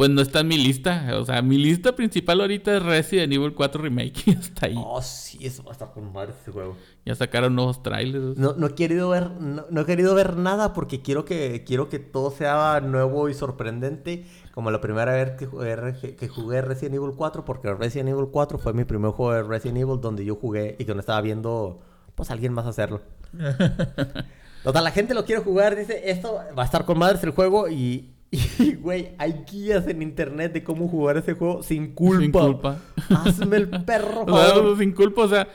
[0.00, 1.10] pues no está en mi lista.
[1.18, 4.30] O sea, mi lista principal ahorita es Resident Evil 4 Remake.
[4.30, 4.74] está ahí.
[4.74, 6.74] Oh, sí, eso va a estar con madre ese juego.
[7.06, 8.36] Ya sacaron nuevos trailers.
[8.36, 11.98] No, no he querido ver, no, he querido ver nada porque quiero que, quiero que
[11.98, 14.26] todo sea nuevo y sorprendente.
[14.52, 18.58] Como la primera vez que jugué, que jugué Resident Evil 4, porque Resident Evil 4
[18.58, 21.80] fue mi primer juego de Resident Evil donde yo jugué y no estaba viendo,
[22.14, 23.00] pues, alguien más hacerlo.
[24.62, 27.68] Total, la gente lo quiere jugar, dice, esto va a estar con madres el juego
[27.68, 28.14] y
[28.58, 32.20] y, güey, hay guías en internet de cómo jugar ese juego sin culpa.
[32.20, 32.78] Sin culpa.
[33.08, 35.48] Hazme el perro, o sin culpa, o sea...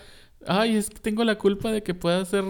[0.48, 2.44] Ay, es que tengo la culpa de que pueda ser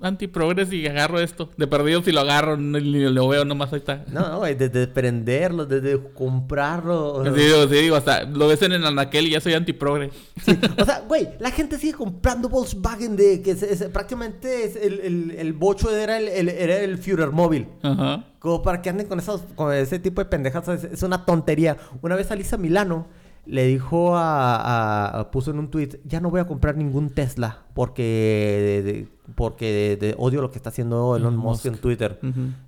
[0.00, 1.48] anti-progress y agarro esto.
[1.56, 4.04] De perdido si lo agarro, ni lo veo, nomás ahí está.
[4.12, 7.24] No, no, desde prenderlo, desde comprarlo.
[7.24, 10.12] Sí, digo, sí, digo, hasta lo ves en el anaquel y ya soy anti-progress.
[10.42, 15.00] Sí, o sea, güey, la gente sigue comprando Volkswagen de que es, prácticamente es el,
[15.00, 17.66] el, el, bocho era el, el, era el Führer móvil.
[17.82, 18.24] Ajá.
[18.38, 20.68] Como para que anden con, esos, con ese tipo de pendejas.
[20.68, 21.76] Es, es una tontería.
[22.02, 23.06] Una vez a Lisa Milano
[23.46, 29.08] le dijo a, puso en un tweet ya no voy a comprar ningún Tesla porque
[29.34, 32.20] porque odio lo que está haciendo Elon Musk, en Twitter.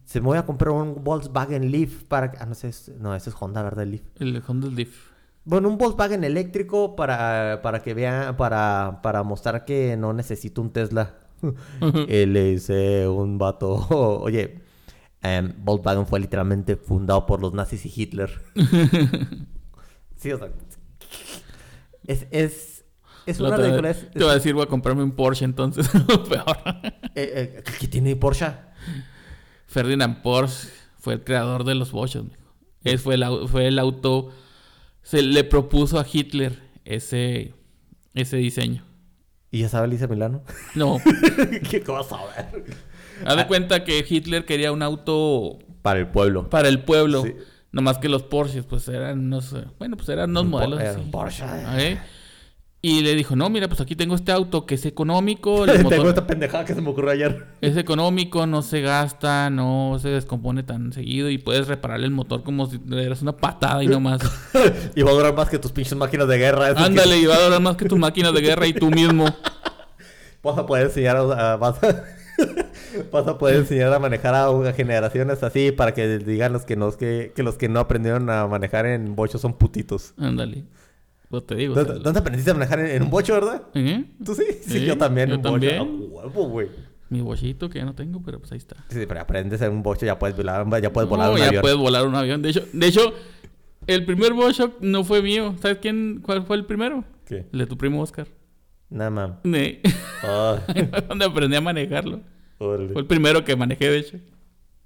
[0.05, 3.37] Se me voy a comprar un Volkswagen Leaf para ah no sé no ese es
[3.39, 5.11] Honda verdad el Leaf el Honda Leaf.
[5.45, 10.71] Bueno un Volkswagen eléctrico para para que vean para para mostrar que no necesito un
[10.71, 11.15] Tesla.
[12.09, 13.87] Y le dice un vato
[14.23, 14.61] oye
[15.23, 18.31] em, Volkswagen fue literalmente fundado por los nazis y Hitler
[20.19, 20.51] Sí, o sea,
[22.07, 22.85] es, es,
[23.25, 23.95] es una ridícula.
[23.95, 25.89] Te voy a decir, voy a comprarme un Porsche entonces.
[26.29, 26.59] Peor.
[27.15, 28.47] Eh, eh, ¿Qué tiene Porsche?
[29.67, 32.27] Ferdinand Porsche fue el creador de los Boschos.
[32.83, 34.31] Él fue el, fue el auto.
[35.03, 37.55] Se le propuso a Hitler ese,
[38.15, 38.85] ese diseño.
[39.51, 40.43] ¿Y ya sabe Lisa Milano?
[40.75, 40.99] No.
[41.71, 42.65] ¿Qué vas a ver?
[43.25, 45.59] Haz de cuenta que Hitler quería un auto.
[45.83, 46.51] Para el pueblo.
[46.51, 47.23] Para el pueblo.
[47.23, 47.35] Sí.
[47.71, 49.55] Nomás que los Porsches, pues eran unos.
[49.79, 50.83] Bueno, pues eran unos modelos.
[51.11, 51.45] Porsche.
[52.81, 55.67] Y le dijo, no, mira, pues aquí tengo este auto que es económico.
[55.89, 57.47] tengo esta pendejada que se me ocurrió ayer.
[57.61, 62.45] Es económico, no se gasta, no se descompone tan seguido y puedes repararle el motor
[62.45, 64.21] como si le dieras una patada y no más.
[64.95, 66.69] y va a durar más que tus pinches máquinas de guerra.
[66.77, 69.25] Ándale, y va a durar más que tus máquinas de guerra y tú mismo.
[70.43, 71.57] Vas a poder enseñar a...
[71.57, 72.05] Vas a...
[73.13, 76.91] Vas a poder enseñar a manejar a generaciones así para que digan los que no,
[76.93, 80.15] que, que los que no aprendieron a manejar en bocho son putitos.
[80.17, 80.65] Ándale.
[81.29, 81.75] Pues te digo.
[81.75, 83.63] ¿Dónde, aprendiste a manejar en, un bocho, verdad?
[83.75, 84.05] ¿Eh?
[84.25, 84.45] ¿Tú sí?
[84.67, 85.29] Sí, yo también.
[85.29, 86.11] Yo un también.
[86.11, 86.31] Bocho.
[86.31, 86.69] güey.
[87.11, 88.77] Mi bochito que ya no tengo, pero pues ahí está.
[88.89, 91.63] Sí, pero aprendes en un bocho, ya puedes volar, ya puedes volar un ya avión.
[91.63, 92.43] puedes volar un avión.
[92.43, 93.15] De hecho, de hecho,
[93.87, 95.55] el primer bocho no fue mío.
[95.61, 97.05] ¿Sabes quién, cuál fue el primero?
[97.25, 97.47] ¿Qué?
[97.53, 98.27] El de tu primo Oscar.
[98.91, 99.31] Nada, más.
[99.45, 99.81] Sí.
[100.27, 100.57] Oh.
[101.09, 102.21] donde aprendí a manejarlo.
[102.59, 104.19] Fue el primero que manejé, de hecho.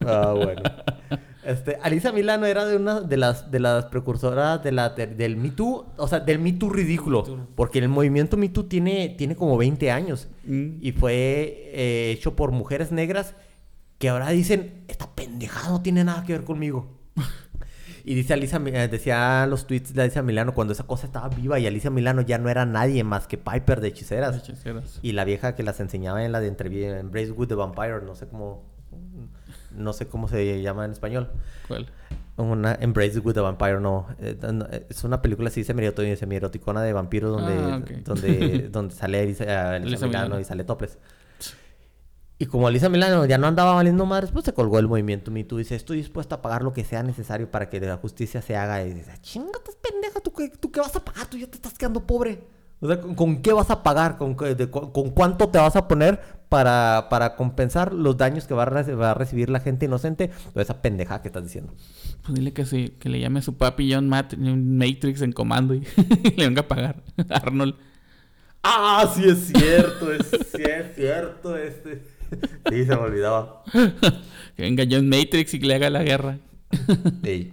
[0.01, 0.63] Ah, bueno.
[1.45, 5.51] Este, Alisa Milano era de una de las, de las precursoras de la, del Me
[5.51, 7.47] Too, o sea, del Me Too ridículo.
[7.55, 10.29] Porque el movimiento Me Too tiene, tiene como 20 años.
[10.45, 10.79] Mm.
[10.81, 13.35] Y fue eh, hecho por mujeres negras
[13.99, 16.99] que ahora dicen, esta pendejada no tiene nada que ver conmigo.
[18.05, 21.59] y dice Alisa, eh, decía los tweets de Alisa Milano cuando esa cosa estaba viva
[21.59, 24.37] y Alisa Milano ya no era nadie más que Piper de hechiceras.
[24.37, 24.99] hechiceras.
[25.03, 28.03] Y la vieja que las enseñaba en la de entrevista, en Brace with the Vampire,
[28.05, 28.73] no sé cómo
[29.77, 31.31] no sé cómo se llama en español.
[31.69, 31.87] ¿Cuál?
[32.37, 34.07] Una Embrace with the Vampire, no.
[34.21, 40.41] Eh, es una película así semi-eroticona de vampiros donde, ah, donde, donde sale Elisa, Milano,
[40.41, 40.99] y sale Toples.
[42.43, 45.45] Y como Elisa Milano ya no andaba valiendo madres, pues se colgó el movimiento Me
[45.45, 45.59] Too.
[45.59, 48.85] Dice, estoy dispuesta a pagar lo que sea necesario para que la justicia se haga.
[48.85, 51.29] Y dice, chinga, estás pendeja, ¿tú qué, ¿tú qué vas a pagar?
[51.29, 52.41] Tú ya te estás quedando pobre.
[52.81, 54.19] O sea, ¿con, qué vas a pagar?
[54.19, 59.15] ¿Con, con, cuánto te vas a poner para, para compensar los daños que va a,
[59.15, 60.33] recibir la gente inocente?
[60.53, 61.73] O esa pendeja que estás diciendo.
[62.23, 65.85] Pues dile que sí, que le llame a su papi John Matrix en comando y
[66.37, 67.05] le venga a pagar.
[67.31, 67.77] Arnold.
[68.65, 72.03] Ah, sí es cierto, es, sí es cierto este.
[72.71, 73.63] Sí, se me olvidaba.
[74.57, 76.39] que venga John Matrix y que le haga la guerra.
[77.23, 77.53] Sí.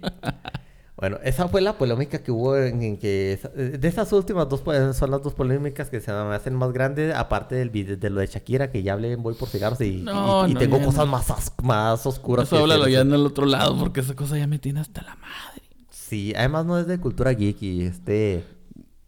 [0.96, 3.38] Bueno, esa fue la polémica que hubo en, que...
[3.54, 4.62] De esas últimas dos
[4.94, 8.20] son las dos polémicas que se me hacen más grandes, aparte del video de lo
[8.20, 12.46] de Shakira, que ya hablé Voy por cigarros y, y, tengo cosas más, más oscuras.
[12.46, 15.16] Eso háblalo ya en el otro lado, porque esa cosa ya me tiene hasta la
[15.16, 15.62] madre.
[15.90, 18.44] Sí, además no es de cultura geek y este...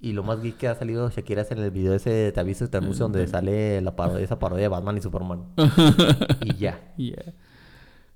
[0.02, 2.40] Y lo más geek que ha salido Shakira es en el video ese de Te
[2.40, 5.44] aviso de donde sale la parodia, esa parodia de Batman y Superman.
[6.44, 6.92] y ya.
[6.96, 7.32] Yeah.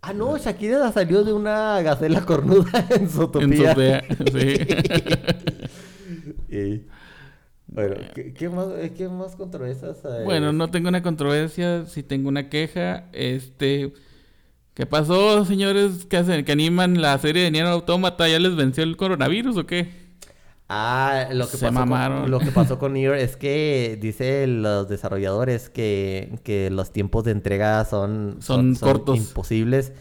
[0.03, 4.03] Ah, no, Shakira salió de una gacela cornuda en Sotopía.
[4.09, 4.27] En
[6.51, 6.87] sí.
[7.69, 10.25] Bueno, ¿qué, más, ¿qué más controversias hay?
[10.25, 13.09] Bueno, no tengo una controversia, sí tengo una queja.
[13.13, 13.93] Este...
[14.75, 18.29] ¿Qué pasó, señores que hacen, que animan la serie de Nier Automata?
[18.29, 20.06] ¿Ya les venció el coronavirus o qué?
[20.69, 25.71] Ah, lo que, pasó Con, lo que pasó con Nier es que dice los desarrolladores
[25.71, 29.17] que, que los tiempos de entrega son, son, cortos.
[29.17, 29.93] imposibles.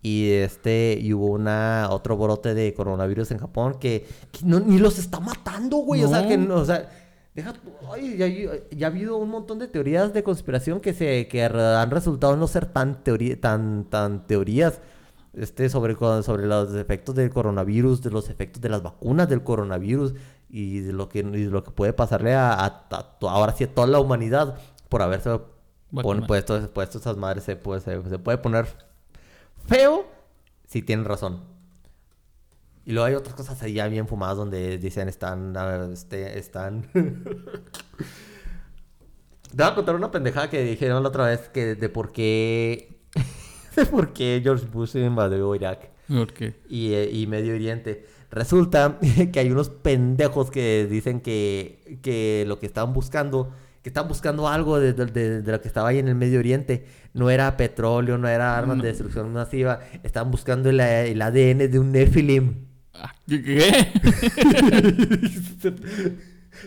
[0.00, 4.06] Y este, y hubo una, otro brote de coronavirus en Japón que,
[4.42, 6.04] ni los está matando, güey.
[6.04, 6.90] O sea, que, o sea,
[7.34, 7.54] deja,
[7.90, 12.36] ay, ya, ha habido un montón de teorías de conspiración que se, que han resultado
[12.36, 14.80] no ser tan teoría, tan, tan teorías
[15.36, 20.14] este, sobre, sobre los efectos del coronavirus, de los efectos de las vacunas del coronavirus
[20.48, 22.86] y de lo que, lo que puede pasarle a,
[23.22, 25.40] ahora sí a toda la humanidad por haberse
[26.02, 28.66] Pon, puesto, puesto esas madres se puede, se, puede poner
[29.66, 30.06] feo
[30.66, 31.42] si tienen razón.
[32.84, 35.54] Y luego hay otras cosas ahí ya bien fumadas donde dicen están...
[35.92, 36.82] Este, están...
[36.92, 37.02] Te
[39.62, 42.93] voy a contar una pendejada que dijeron la otra vez que de por qué...
[43.76, 45.90] de por qué George Bush invadió Irak.
[46.08, 46.54] ¿Por qué?
[46.68, 48.06] Y, eh, y Medio Oriente.
[48.30, 48.98] Resulta
[49.32, 54.48] que hay unos pendejos que dicen que, que lo que estaban buscando que estaban buscando
[54.48, 56.86] algo de, lo que estaba ahí en el Medio Oriente.
[57.12, 59.80] No era petróleo, no era armas de destrucción masiva.
[60.02, 62.64] Estaban buscando el, el ADN de un Nephilim.
[62.94, 63.42] Ah, ¿Qué?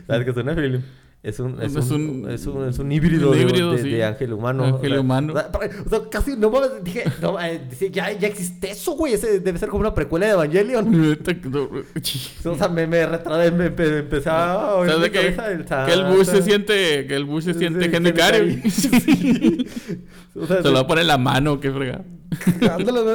[0.06, 0.84] ¿Sabes qué es un Nephilim?
[1.24, 4.64] Es un, es, un, es, un, es un híbrido, de, ángel humano.
[4.64, 5.34] Ángel humano.
[5.34, 7.60] O sea, casi no mames, dije, no, eh,
[7.92, 9.14] ya, ya existe eso, güey.
[9.14, 11.18] Ese debe ser como una precuela de Evangelion.
[12.46, 16.44] o sea, me, me retradé, me, me empecé a oír que, que el Bush se
[16.44, 18.64] siente, que el Bush se siente Henry Cavill.
[20.36, 22.06] o sea, se lo va a poner en la mano, qué fregado.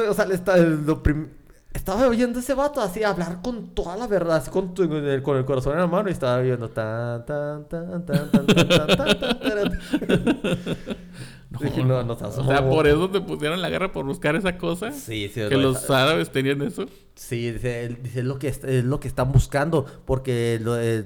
[0.09, 1.42] o sea, está, lo primero
[1.73, 5.45] estaba oyendo ese vato así hablar con toda la verdad, así con, el, con el
[5.45, 9.39] corazón en la mano y estaba viendo tan, tan, tan, tan, tan, tan, tan, tan,
[9.39, 9.79] tan,
[11.53, 14.91] no, no, no, o sea, por eso te pusieron la guerra por buscar esa cosa.
[14.91, 15.41] Sí, sí.
[15.47, 16.85] Que los árabes tenían eso.
[17.15, 21.05] Sí, dice, dice es lo que es lo que están buscando porque lo, eh,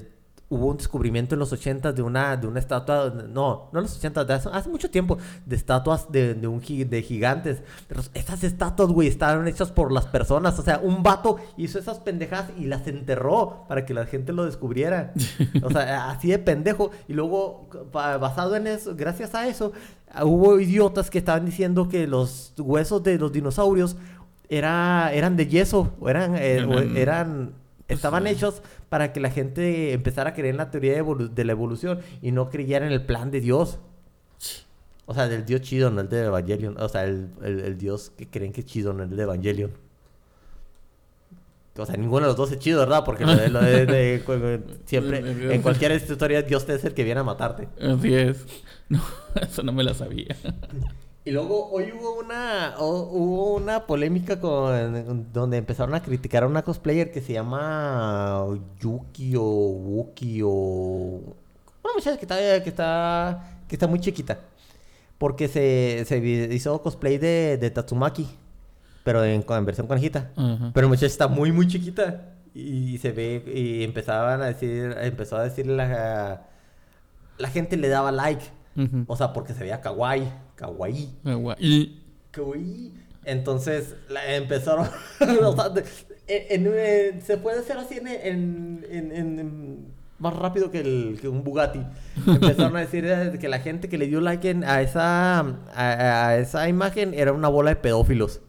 [0.50, 3.98] hubo un descubrimiento en los 80 de una, de una estatua, no, no en los
[3.98, 7.62] 80, hace, hace, mucho tiempo, de estatuas de, de, un, de gigantes.
[7.88, 10.58] Pero esas estatuas, güey, estaban hechas por las personas.
[10.58, 14.46] O sea, un vato hizo esas pendejas y las enterró para que la gente lo
[14.46, 15.14] descubriera.
[15.64, 16.92] O sea, así de pendejo.
[17.08, 19.74] Y luego, basado en eso, gracias a eso,
[20.24, 23.98] hubo idiotas que estaban diciendo que los huesos de los dinosaurios
[24.50, 27.54] era, eran de yeso, o eran, eh, eran
[27.88, 31.52] pues estaban hechos para que la gente empezara a creer en la teoría de, la
[31.52, 33.80] evolución y no creyera en el plan de Dios.
[35.06, 36.78] O sea, del Dios chido, no el de Evangelion.
[36.82, 39.72] O sea, el, Dios que creen que es chido, no el de Evangelion.
[41.78, 43.06] O sea, ninguno de los dos es chido, ¿verdad?
[43.06, 44.22] Porque lo de,
[44.86, 47.70] siempre, en cualquier historia, Dios es el que viene a matarte.
[47.82, 48.46] Así es.
[48.90, 49.02] No,
[49.42, 50.34] eso no me lo sabía.
[51.28, 56.62] Y luego hoy hubo una hubo una polémica con donde empezaron a criticar a una
[56.62, 58.46] cosplayer que se llama
[58.80, 60.50] Yuki o Wuki o
[61.84, 64.40] una muchacha que está que está que está muy chiquita.
[65.18, 68.26] Porque se, se hizo cosplay de, de Tatsumaki
[69.04, 70.32] pero en, en versión conejita.
[70.34, 72.36] Pero la muchacha está muy muy chiquita.
[72.54, 76.48] Y se ve y empezaban a decir empezó a decirle la
[77.38, 78.46] la gente le daba like
[79.08, 81.10] o sea porque se veía kawaii kawaii.
[81.24, 82.02] Kawaii.
[82.32, 82.94] Kawaii.
[83.24, 84.88] Entonces la, empezaron.
[87.26, 91.80] se puede hacer así en, más rápido que, el, que un Bugatti.
[92.28, 95.40] Empezaron a decir eh, que la gente que le dio like a esa
[95.74, 98.42] a, esa imagen era una bola de pedófilos.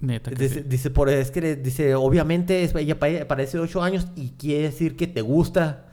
[0.00, 4.96] Neta dice, dice, por es que dice, obviamente ella parece 8 años y quiere decir
[4.96, 5.86] que te gusta.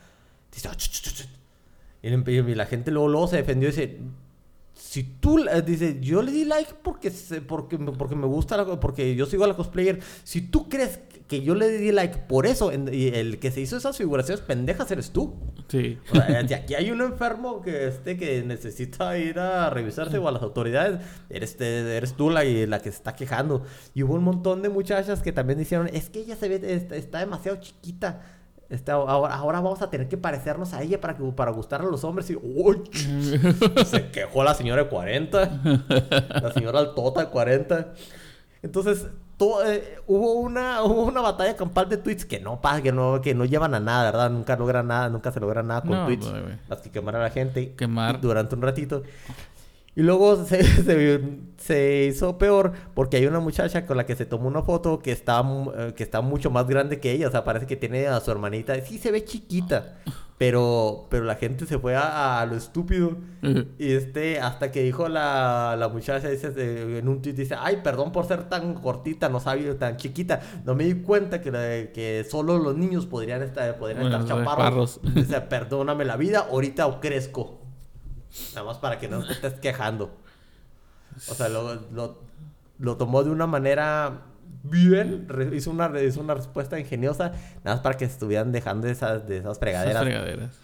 [0.52, 0.70] Dice,
[2.06, 4.00] y, la gente luego, luego se defendió y dice,
[4.76, 7.12] si tú dice yo le di like porque
[7.48, 10.00] porque porque me gusta porque yo sigo a la cosplayer.
[10.24, 13.78] Si tú crees que yo le di like por eso y el que se hizo
[13.78, 15.34] esas figuraciones pendejas eres tú
[15.70, 15.98] sí.
[16.12, 20.32] O sea, aquí hay un enfermo que este que necesita ir a revisarse o a
[20.32, 21.00] las autoridades.
[21.30, 23.64] Eres eres tú la, la que se está quejando.
[23.94, 27.20] Y hubo un montón de muchachas que también dijeron es que ella se ve está
[27.20, 28.22] demasiado chiquita
[28.70, 31.86] este, ahora, ahora, vamos a tener que parecernos a ella para, que, para gustar a
[31.86, 32.30] los hombres.
[32.30, 32.36] Y
[33.86, 35.62] se quejó la señora de 40.
[36.42, 37.94] la señora altota de 40.
[38.64, 39.08] Entonces,
[39.66, 43.46] eh, hubo, una, hubo una batalla campal de tweets que no que no, que no
[43.46, 44.30] llevan a nada, ¿verdad?
[44.32, 46.32] Nunca logran nada, nunca se logra nada con tweets.
[46.68, 47.74] Las que quemar a la gente.
[47.76, 48.20] Quemar.
[48.22, 49.04] Durante un ratito.
[49.96, 50.64] Y luego se,
[51.58, 55.12] se, hizo peor porque hay una muchacha con la que se tomó una foto que
[55.12, 55.44] está,
[55.78, 57.28] eh, que está mucho más grande que ella.
[57.28, 58.80] O sea, parece que tiene a su hermanita.
[58.82, 59.96] Sí se ve chiquita.
[60.38, 63.16] Pero, pero la gente se fue a, lo estúpido.
[63.80, 68.12] Y este, hasta que dijo la, la muchacha, dice, en un tweet, dice, ay, perdón
[68.12, 70.42] por ser tan cortita, no sabía, tan chiquita.
[70.66, 75.00] No me di cuenta que, que solo los niños podrían estar, podrían estar chaparros.
[75.14, 77.65] Dice, perdóname la vida, ahorita crezco.
[78.54, 80.12] Nada más para que no te estés quejando.
[81.30, 81.80] O sea, lo,
[82.78, 84.22] lo, tomó de una manera
[84.64, 85.28] bien.
[85.54, 87.32] Hizo una, hizo una respuesta ingeniosa.
[87.64, 90.04] Nada más para que estuvieran dejando esas, de esas fregaderas.
[90.04, 90.60] fregaderas.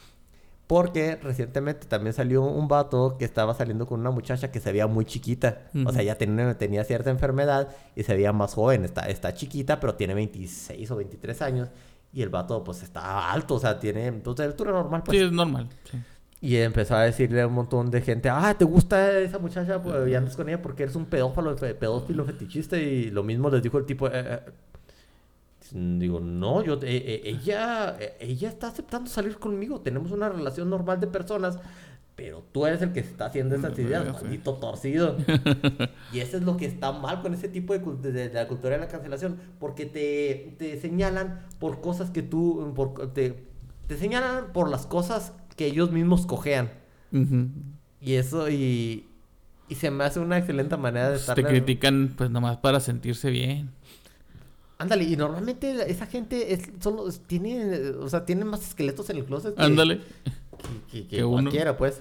[0.67, 4.87] Porque recientemente también salió un vato que estaba saliendo con una muchacha que se veía
[4.87, 5.63] muy chiquita.
[5.85, 8.85] O sea, ya tenía, tenía cierta enfermedad y se veía más joven.
[8.85, 11.69] Está, está chiquita, pero tiene 26 o 23 años.
[12.13, 13.55] Y el vato, pues, está alto.
[13.55, 14.07] O sea, tiene...
[14.07, 15.17] Entonces, altura normal, pues.
[15.17, 15.67] Sí, es normal.
[15.89, 15.97] Sí.
[16.41, 19.81] Y empezó a decirle a un montón de gente, ah, ¿te gusta esa muchacha?
[19.81, 22.77] Pues, y andas con ella porque eres un pedófilo, pedófilo fetichista.
[22.77, 24.39] Y lo mismo les dijo el tipo, eh, eh,
[25.73, 29.79] Digo, no, yo, ella, ella está aceptando salir conmigo.
[29.79, 31.59] Tenemos una relación normal de personas
[32.21, 35.17] pero tú eres el que está haciendo esas ideas, maldito torcido.
[36.13, 38.79] y eso es lo que está mal con ese tipo de, de, la cultura de
[38.79, 43.43] la cancelación, porque te, te señalan por cosas que tú, por, te,
[43.87, 46.71] te, señalan por las cosas que ellos mismos cojean.
[48.01, 49.05] Y eso, y,
[49.69, 51.35] y se me hace una excelente manera de estar.
[51.35, 53.69] Te critican, pues nomás para sentirse bien.
[54.79, 59.25] Ándale, y normalmente esa gente es, solo tiene, o sea, tiene más esqueletos en el
[59.25, 59.53] closet.
[59.59, 60.01] Ándale
[61.09, 61.99] que, uno quiera, pues.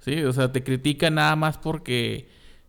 [0.00, 0.22] Sí.
[0.24, 2.28] o sea, te critican nada más porque,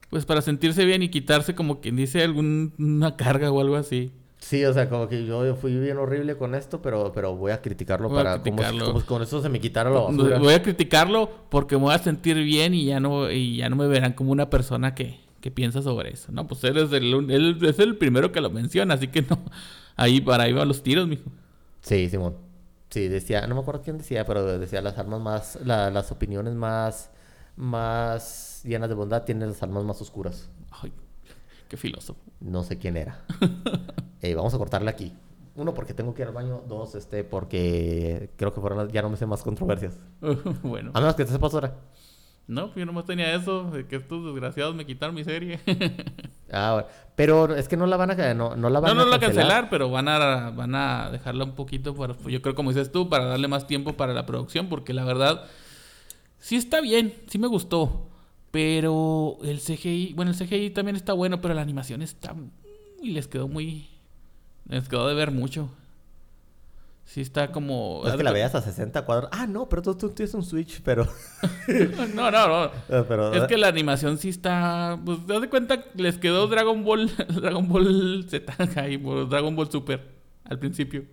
[0.10, 4.14] pues para sentirse bien y quitarse como quien dice alguna carga o algo así.
[4.46, 7.64] Sí, o sea, como que yo fui bien horrible con esto, pero, pero voy a
[7.64, 10.38] criticarlo para Como, con eso se me quitara la basura.
[10.38, 13.76] Voy a criticarlo porque me voy a sentir bien y ya no, y ya no
[13.76, 16.32] me verán como una persona que, que piensa sobre eso.
[16.32, 19.40] No, pues él es, el, él es el primero que lo menciona, así que no.
[19.96, 21.32] Ahí para ahí van los tiros, mijo.
[21.82, 22.36] Sí, Simón.
[22.92, 27.10] Sí, decía, no me acuerdo quién decía, pero decía las armas más, las opiniones más,
[27.56, 30.50] más llenas de bondad tienen las armas más oscuras.
[30.70, 30.92] Ay,
[31.68, 32.20] qué filósofo.
[32.40, 33.24] No sé quién era.
[34.22, 35.14] Eh, vamos a cortarle aquí.
[35.56, 36.64] Uno, porque tengo que ir al baño.
[36.68, 40.00] Dos, este, porque creo que ya no me sé más controversias.
[40.64, 40.90] bueno.
[40.96, 41.76] A menos que te sepas ahora.
[42.48, 45.60] No, yo nomás tenía eso, de que estos desgraciados me quitaron mi serie.
[46.52, 46.86] ah,
[47.16, 49.70] pero es que no la van a no, no la van no, no la cancelar,
[49.70, 53.26] pero van a van a dejarla un poquito para yo creo como dices tú para
[53.26, 55.46] darle más tiempo para la producción porque la verdad
[56.38, 58.10] sí está bien, sí me gustó,
[58.56, 62.34] pero el CGI, bueno, el CGI también está bueno, pero la animación está
[63.02, 63.90] y les quedó muy
[64.70, 65.70] les quedó de ver mucho.
[67.04, 68.04] Sí está como...
[68.06, 69.30] Es que la veas a 60 cuadros.
[69.34, 71.06] Ah, no, pero tú, tienes un Switch, pero...
[72.16, 72.72] no, no, no.
[72.90, 74.98] Ah, es que la animación sí está...
[75.04, 77.12] Pues, te das cuenta, les quedó Dragon Ball...
[77.28, 78.98] Dragon Ball Z y
[79.28, 80.02] Dragon Ball Super
[80.46, 81.04] al principio.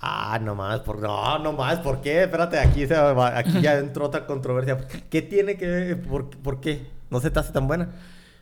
[0.00, 1.00] Ah, no más, por...
[1.00, 2.22] no, no más, ¿por qué?
[2.22, 4.78] Espérate, aquí, se aquí ya entró otra controversia.
[5.10, 5.96] ¿Qué tiene que...
[5.96, 6.86] ¿Por, ¿Por qué?
[7.10, 7.90] ¿No se te hace tan buena?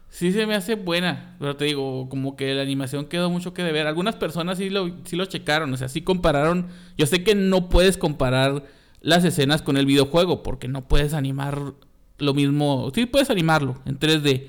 [0.08, 3.62] sí se me hace buena, pero te digo, como que la animación quedó mucho que
[3.62, 3.86] deber.
[3.86, 6.68] Algunas personas sí lo, sí lo checaron, o sea, sí compararon.
[6.96, 8.64] Yo sé que no puedes comparar
[9.00, 11.74] las escenas con el videojuego, porque no puedes animar
[12.18, 12.90] lo mismo.
[12.94, 14.46] Sí puedes animarlo en 3D,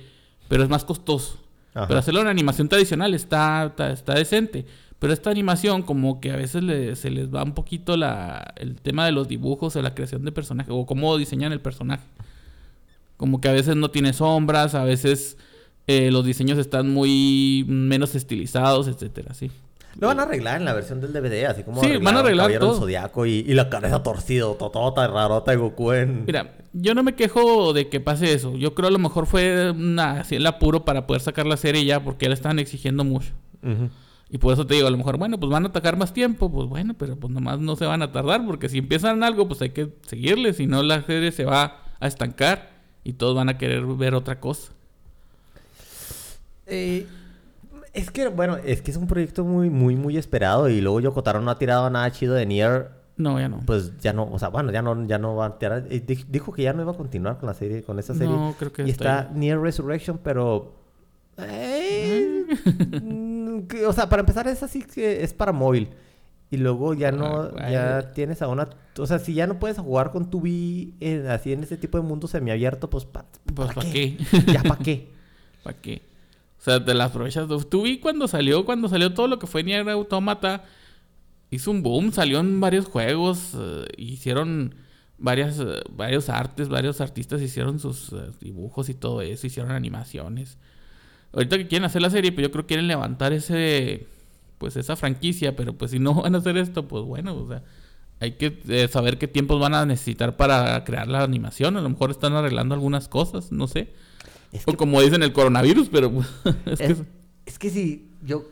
[0.47, 1.43] pero es más costoso.
[1.73, 4.65] Pero hacerlo en animación tradicional está, está, decente.
[4.99, 9.05] Pero esta animación, como que a veces se les va un poquito la, el tema
[9.05, 12.03] de los dibujos o la creación de personajes, o cómo diseñan el personaje.
[13.15, 15.37] Como que a veces no tiene sombras, a veces
[15.85, 19.51] eh, los diseños están muy menos estilizados, etcétera, sí.
[19.99, 22.51] Lo van a arreglar en la versión del DVD, así como sí, van a arreglar
[22.59, 22.75] todo.
[22.75, 26.25] Zodiaco y, y, la cabeza torcido, totota, rarota de Goku en...
[26.25, 28.55] Mira, yo no me quejo de que pase eso.
[28.55, 31.83] Yo creo a lo mejor fue una, así el apuro para poder sacar la serie
[31.83, 33.31] ya, porque ya le estaban exigiendo mucho.
[34.29, 36.51] Y por eso te digo, a lo mejor, bueno, pues van a atacar más tiempo,
[36.51, 39.61] pues bueno, pero pues nomás no se van a tardar, porque si empiezan algo, pues
[39.61, 42.71] hay que seguirle, si no la serie se va a estancar
[43.03, 44.73] y todos van a querer ver otra cosa.
[46.65, 47.07] Eh,
[47.93, 50.69] es que, bueno, es que es un proyecto muy, muy, muy esperado.
[50.69, 52.89] Y luego Yokotaro no ha tirado nada chido de Nier.
[53.15, 53.61] No, ya no.
[53.65, 55.85] Pues ya no, o sea, bueno, ya no, ya no va a tirar.
[55.89, 58.35] Eh, dijo que ya no iba a continuar con la serie, con esa serie.
[58.35, 60.73] No, creo que Y está, Nier Resurrection, pero.
[61.37, 62.45] Eh,
[63.87, 65.89] o sea, para empezar, es así que es para móvil.
[66.49, 68.69] Y luego ya no, ah, ya tienes a una...
[68.97, 70.95] O sea, si ya no puedes jugar con tu Wii
[71.29, 74.17] así en ese tipo de mundo semiabierto, pues ¿para pues, qué?
[74.47, 75.11] ¿Ya para qué?
[75.63, 76.01] ¿Para qué?
[76.59, 77.47] O sea, te las aprovechas.
[77.69, 80.63] Tú vi cuando salió, cuando salió todo lo que fue Nier Automata,
[81.49, 84.75] hizo un boom, salió en varios juegos, eh, hicieron
[85.17, 90.57] varias, eh, varios artes, varios artistas hicieron sus eh, dibujos y todo eso, hicieron animaciones.
[91.37, 94.07] Ahorita que quieren hacer la serie, pues yo creo que quieren levantar ese,
[94.57, 97.63] pues esa franquicia, pero pues si no van a hacer esto, pues bueno, o sea,
[98.19, 101.77] hay que saber qué tiempos van a necesitar para crear la animación.
[101.77, 103.93] A lo mejor están arreglando algunas cosas, no sé
[104.65, 106.11] o como dicen el coronavirus, pero
[106.65, 106.95] es, que...
[107.45, 108.45] es que sí, yo,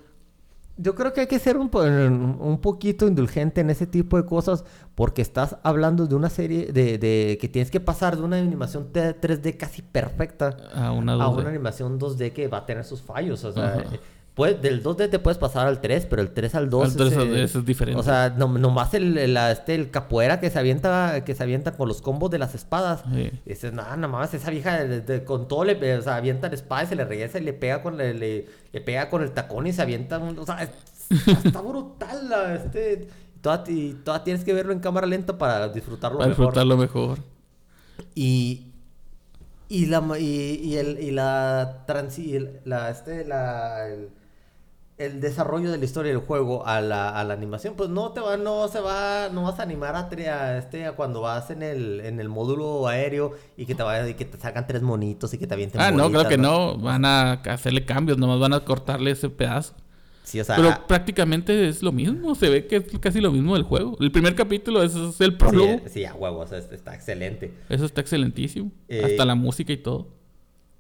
[0.77, 4.65] yo creo que hay que ser un, un, poquito indulgente en ese tipo de cosas
[4.93, 8.91] porque estás hablando de una serie de, de que tienes que pasar de una animación
[8.91, 13.43] 3D casi perfecta a una, a una animación 2D que va a tener sus fallos.
[13.45, 13.85] O sea,
[14.35, 17.97] del 2D te puedes pasar al 3, pero el 3 al 2 es, diferente.
[17.99, 21.77] O sea, no, nomás el, el, este, el capoeira que se avienta que se avienta
[21.77, 23.03] con los combos de las espadas.
[23.13, 23.31] Sí.
[23.45, 24.79] Dices, nada, nomás esa vieja
[25.23, 27.81] con todo le o sea, avienta la espada y se le regresa y le pega
[27.81, 30.69] con le, le, pega con el tacón y se avienta, o sea,
[31.09, 33.07] está brutal este
[33.39, 37.19] toda, y toda tienes que verlo en cámara lenta para disfrutarlo para disfrutarlo mejor.
[38.15, 38.73] Y,
[39.69, 42.19] y la y, y el y la trans
[42.65, 44.09] la este la el,
[44.97, 48.21] el, desarrollo de la historia del juego a la, a la animación pues no te
[48.21, 51.63] va no se va no vas a animar a, a este a cuando vas en
[51.63, 55.33] el en el módulo aéreo y que te vaya y que te salgan tres monitos
[55.33, 56.77] y que te avienten Ah, no, creo que ¿no?
[56.77, 59.73] van a hacerle cambios, nomás van a cortarle ese pedazo.
[60.23, 63.53] Sí, o sea, Pero prácticamente es lo mismo, se ve que es casi lo mismo
[63.53, 63.95] del juego.
[63.99, 65.81] El primer capítulo es, es el prólogo.
[65.85, 67.53] Sí, sí, a huevo, o sea, está excelente.
[67.69, 68.71] Eso está excelentísimo.
[68.87, 70.14] Eh, Hasta la música y todo.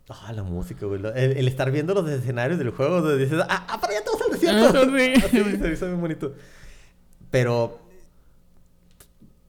[0.09, 1.01] Ah, la música, güey.
[1.15, 4.21] El, el, estar viendo los escenarios del juego, donde dices, ah, ah para allá todos
[4.21, 4.79] al desierto.
[4.79, 5.39] Ah, sí.
[5.41, 6.33] Así, se hizo muy bonito.
[7.31, 7.79] Pero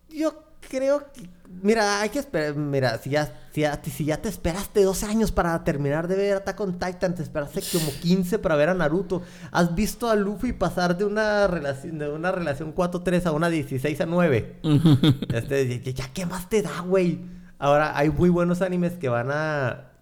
[0.09, 1.29] yo creo que
[1.63, 2.55] Mira, hay que esperar.
[2.55, 6.37] Mira, si ya, si, ya, si ya te esperaste 12 años para terminar de ver
[6.37, 9.23] Attack on Titan, te esperaste como 15 para ver a Naruto.
[9.53, 14.01] Has visto a Luffy pasar de una relación, de una relación 4-3 a una 16
[14.01, 14.61] a 9.
[15.33, 17.21] este, ya, ¿qué más te da, güey?
[17.59, 19.93] Ahora, hay muy buenos animes que van a.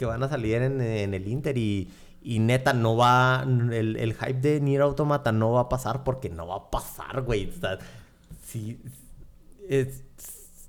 [0.00, 1.92] que van a salir en, el Inter y.
[2.22, 3.44] Y neta, no va.
[3.44, 7.22] El, el, hype de Nier Automata no va a pasar porque no va a pasar,
[7.22, 7.50] güey.
[7.50, 7.78] O sea,
[8.42, 8.80] si.
[9.68, 10.02] Es,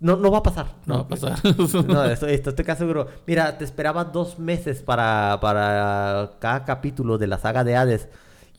[0.02, 0.68] no, no va a pasar.
[0.86, 1.40] No, va a pasar.
[1.88, 3.08] no, esto, esto estoy casi seguro.
[3.26, 8.10] Mira, te esperaba dos meses para, para cada capítulo de la saga de Hades.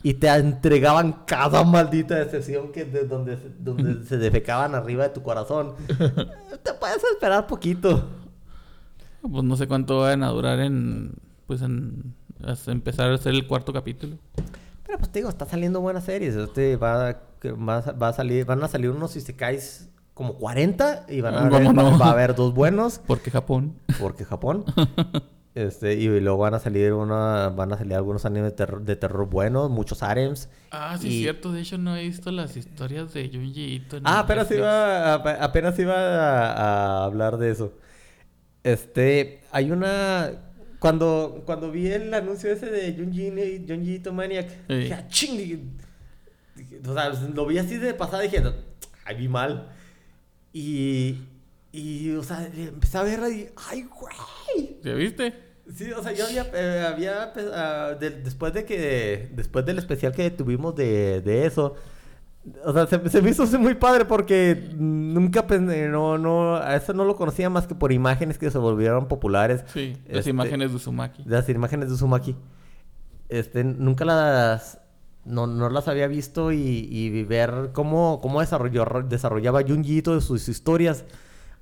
[0.02, 5.22] Y te entregaban cada maldita decepción que de, donde, donde se defecaban arriba de tu
[5.22, 5.74] corazón.
[6.62, 8.21] te puedes esperar poquito.
[9.30, 11.14] Pues no sé cuánto van a durar en.
[11.46, 12.14] Pues en.
[12.66, 14.18] empezar a hacer el cuarto capítulo.
[14.84, 16.34] Pero pues te digo, está saliendo buenas series.
[16.34, 21.34] Este va, va, va a salir, van a salir unos isekais como 40 y van
[21.34, 23.00] a haber, va, a haber dos buenos.
[23.06, 23.74] Porque Japón.
[23.98, 24.64] Porque Japón.
[25.54, 29.68] Este, y luego van a salir una, van a salir algunos animes de terror, buenos,
[29.68, 30.48] muchos harems.
[30.70, 31.52] Ah, sí, es cierto.
[31.52, 33.98] De hecho, no he visto las historias de Junji Ito.
[34.02, 37.74] Ah, apenas iba, apenas iba a, hablar de eso.
[38.64, 40.32] Este, hay una...
[40.78, 43.30] Cuando, cuando vi el anuncio ese de Junji,
[43.68, 45.78] Junji Ito Maniac, dije, ah, ching.
[46.88, 48.42] O sea, lo vi así de pasada y dije,
[49.04, 49.68] ay, vi mal.
[50.52, 51.18] Y,
[51.70, 54.78] y, o sea, empecé a ver y, ¡ay, güey!
[54.82, 55.32] ¿Ya viste?
[55.72, 60.30] Sí, o sea, yo había, eh, había uh, después de que, después del especial que
[60.30, 61.76] tuvimos de, de eso,
[62.64, 66.92] o sea, se, se, me hizo muy padre porque nunca pensé, no, no, a eso
[66.92, 69.64] no lo conocía más que por imágenes que se volvieron populares.
[69.72, 71.22] Sí, las este, imágenes de Uzumaki.
[71.24, 72.36] Las imágenes de Uzumaki.
[73.28, 74.80] Este, nunca las,
[75.24, 80.48] no, no las había visto y, y ver cómo, cómo desarrolló, desarrollaba Junji de sus
[80.48, 81.04] historias.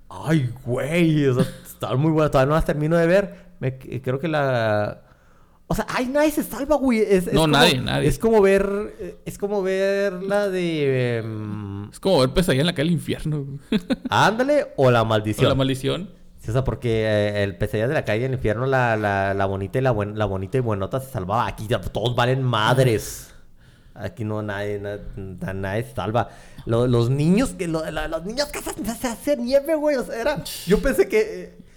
[0.09, 2.31] Ay, güey, o sea, muy buenas.
[2.31, 3.51] Todavía no las termino de ver.
[3.61, 5.03] Me, creo que la...
[5.73, 6.99] O sea, ay, nadie se salva, güey.
[6.99, 8.09] Es, no, como, nadie, nadie.
[8.09, 9.21] Es como ver...
[9.25, 11.23] Es como ver la de...
[11.25, 11.89] Um...
[11.93, 13.47] Es como ver Pesadilla en la calle del infierno.
[14.11, 15.47] Ándale, o La Maldición.
[15.47, 16.11] O La Maldición.
[16.41, 19.47] Sí, o sea, porque eh, el pesadilla de la calle del infierno, la, la, la
[19.47, 21.47] bonita y la, buen, la bonita y buenota se salvaba.
[21.47, 23.33] Aquí todos valen madres.
[23.95, 24.83] Aquí no nadie,
[25.17, 26.31] nadie, salva.
[26.67, 27.85] los niños que los
[28.25, 29.97] niños que se, hacen nieve, güey.
[29.97, 30.43] O sea, era.
[30.67, 31.70] Yo pensé que.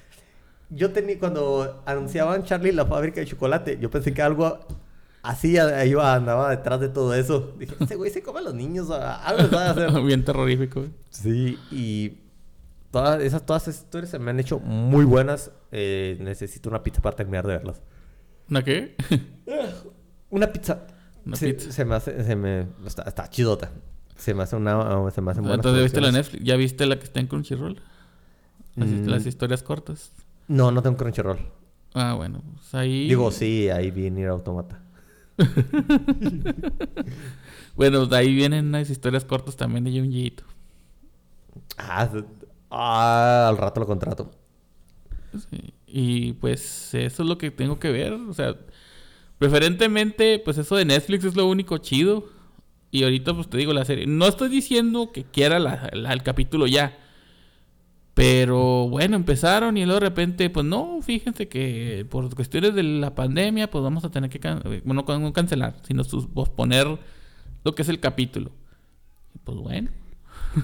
[0.69, 1.19] Yo tenía.
[1.19, 4.59] Cuando anunciaban Charlie la fábrica de chocolate, yo pensé que algo
[5.21, 5.55] así
[5.85, 7.55] iba, andaba detrás de todo eso.
[7.57, 8.89] Dije, ese güey se come a los niños.
[8.89, 9.91] Algo a hacer.
[10.03, 10.85] Bien terrorífico.
[11.09, 12.19] Sí, y.
[12.91, 15.51] Todas esas, todas esas historias se me han hecho muy buenas.
[15.71, 17.81] Eh, necesito una pizza para terminar de verlas.
[18.49, 18.95] ¿Una qué?
[20.29, 20.85] una pizza.
[21.33, 23.71] Se me hace, se me, está, está chidota.
[24.15, 25.55] Se me hace una, se me hace buena.
[25.55, 26.43] Entonces, ¿viste la Netflix?
[26.43, 27.81] ¿Ya viste la que está en Crunchyroll?
[28.75, 29.05] Las, mm.
[29.07, 30.11] las historias cortas.
[30.47, 31.39] No, no tengo Crunchyroll.
[31.93, 33.07] Ah, bueno, pues ahí...
[33.07, 34.81] Digo, sí, ahí viene Automata.
[37.75, 40.43] bueno, de ahí vienen unas historias cortas también de Junjiito.
[41.77, 42.09] Ah,
[42.69, 44.31] ah, al rato lo contrato.
[45.49, 45.73] Sí.
[45.87, 48.13] Y pues eso es lo que tengo que ver.
[48.13, 48.55] O sea,
[49.43, 52.29] Preferentemente, pues eso de Netflix es lo único chido.
[52.91, 54.07] Y ahorita, pues te digo, la serie.
[54.07, 56.97] No estoy diciendo que quiera el capítulo ya.
[58.13, 63.15] Pero bueno, empezaron y luego de repente, pues no, fíjense que por cuestiones de la
[63.15, 64.39] pandemia, pues vamos a tener que,
[64.83, 66.03] bueno, no cancelar, sino
[66.33, 66.99] posponer
[67.63, 68.51] lo que es el capítulo.
[69.33, 69.89] Y pues bueno.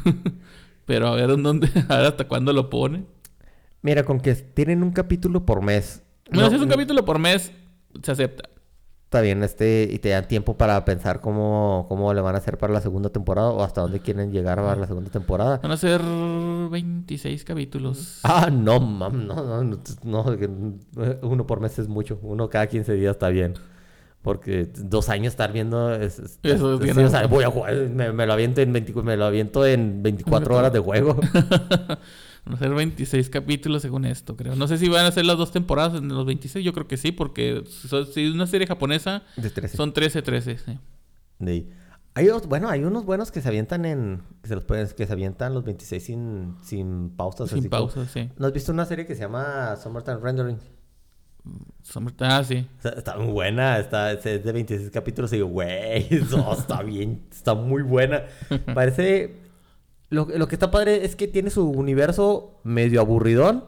[0.85, 3.05] Pero a ver dónde, a ver hasta cuándo lo pone.
[3.81, 6.03] Mira, con que tienen un capítulo por mes.
[6.31, 7.51] Bueno, si es un capítulo por mes,
[8.03, 8.49] se acepta
[9.09, 12.59] está bien este y te dan tiempo para pensar cómo, cómo le van a hacer
[12.59, 15.57] para la segunda temporada o hasta dónde quieren llegar para la segunda temporada.
[15.63, 18.19] Van a ser 26 capítulos.
[18.21, 20.37] Ah, no, mam, no, no, no,
[21.23, 23.55] uno por mes es mucho, uno cada 15 días está bien.
[24.21, 25.91] Porque dos años estar viendo...
[25.95, 26.39] Eso es
[26.79, 26.99] bien.
[26.99, 30.71] o sea, voy a jugar, me, lo aviento en me lo aviento en 24 horas
[30.71, 31.19] de juego.
[32.45, 34.55] Van a ser 26 capítulos según esto, creo.
[34.55, 36.97] No sé si van a ser las dos temporadas en los 26, yo creo que
[36.97, 39.23] sí, porque si es una serie japonesa,
[39.73, 40.79] son 13, 13, sí.
[42.15, 44.21] Hay, bueno, hay unos buenos que se avientan en...
[44.41, 47.49] Que se, los pueden, que se avientan los 26 sin, sin pausas.
[47.49, 48.29] Sin pausas, sí.
[48.37, 50.57] ¿No has visto una serie que se llama Summertime Rendering?
[51.83, 52.67] Summertime, ah, sí.
[52.83, 56.07] Está, muy buena, está, es de 26 capítulos y digo, güey,
[56.57, 58.23] está bien, está muy buena.
[58.73, 59.48] Parece
[60.09, 63.65] lo, que está padre es que tiene su universo medio aburridón.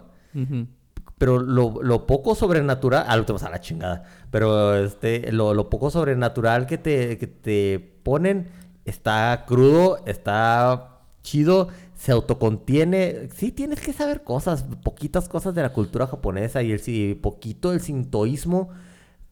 [1.18, 3.06] Pero lo, poco sobrenatural.
[3.08, 4.04] Ah, te vas a la chingada.
[4.32, 8.50] Pero este, lo, poco sobrenatural que te, que te ponen
[8.86, 13.30] está crudo, está chido, se autocontiene.
[13.36, 17.72] Sí, tienes que saber cosas, poquitas cosas de la cultura japonesa y el sí, poquito
[17.74, 18.70] el sintoísmo.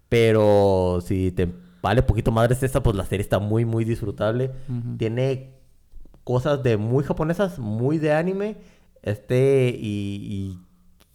[0.09, 1.51] Pero si te
[1.81, 4.51] vale poquito madre esta, pues la serie está muy, muy disfrutable.
[4.97, 5.58] Tiene
[6.29, 8.57] cosas de muy japonesas, muy de anime.
[9.01, 10.59] Este, y,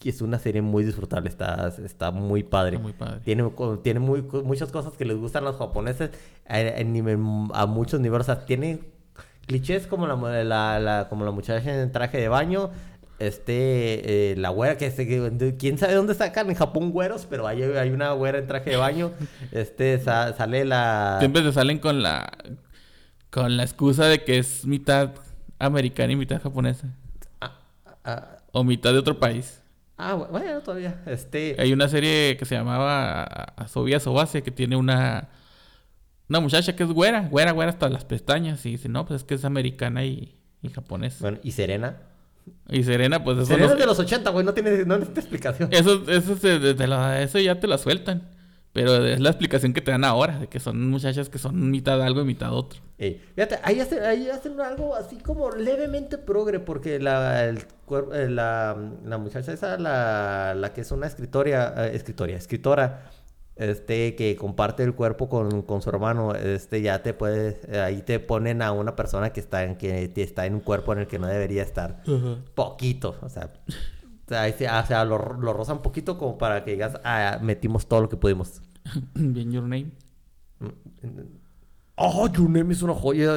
[0.04, 2.80] es una serie muy disfrutable, está, está muy padre.
[3.24, 3.48] Tiene,
[3.84, 6.10] tiene muy, muchas cosas que les gustan a los japoneses
[6.46, 8.28] a, muchos niveles.
[8.28, 8.80] O sea, tiene
[9.46, 12.70] clichés como la, la, como la muchacha en traje de baño.
[13.20, 15.06] Este, eh, la güera que, se,
[15.56, 18.76] quién sabe dónde sacan en Japón güeros, pero hay, hay una güera en traje de
[18.76, 19.12] baño.
[19.52, 21.18] Este, sale la.
[21.20, 22.30] Siempre se salen con la
[23.34, 25.10] con la excusa de que es mitad
[25.58, 26.94] americana y mitad japonesa.
[27.40, 27.58] Ah,
[28.04, 28.36] ah.
[28.52, 29.60] o mitad de otro país.
[29.96, 31.02] Ah, bueno, todavía.
[31.04, 31.56] Este...
[31.58, 33.24] Hay una serie que se llamaba
[33.56, 35.30] Asobia Sobase que tiene una...
[36.28, 38.64] Una muchacha que es güera, güera, güera hasta las pestañas.
[38.66, 41.18] Y dice, no, pues es que es americana y, y japonesa.
[41.20, 41.96] Bueno, ¿y Serena?
[42.68, 45.70] Y Serena, pues eso Serena es de los 80, güey, no tiene, no necesita explicación.
[45.72, 48.33] Eso, eso, eso ya te la sueltan.
[48.74, 52.02] Pero es la explicación que te dan ahora, de que son muchachas que son mitad
[52.02, 52.80] algo y mitad otro.
[52.98, 58.76] fíjate, ahí hacen, ahí hacen algo así como levemente progre, porque la, el, eh, la,
[59.04, 63.12] la, muchacha esa, la, la que es una escritoria, eh, escritoria, escritora,
[63.54, 68.02] este, que comparte el cuerpo con, con, su hermano, este, ya te puedes, eh, ahí
[68.02, 71.06] te ponen a una persona que está en, que está en un cuerpo en el
[71.06, 72.02] que no debería estar.
[72.56, 73.52] Poquito, o sea,
[74.26, 78.16] o sea, lo, lo rozan poquito como para que digas, ah, metimos todo lo que
[78.16, 78.62] pudimos.
[79.14, 79.90] Bien, Your Name.
[81.96, 83.36] Oh, Your Name es una joya.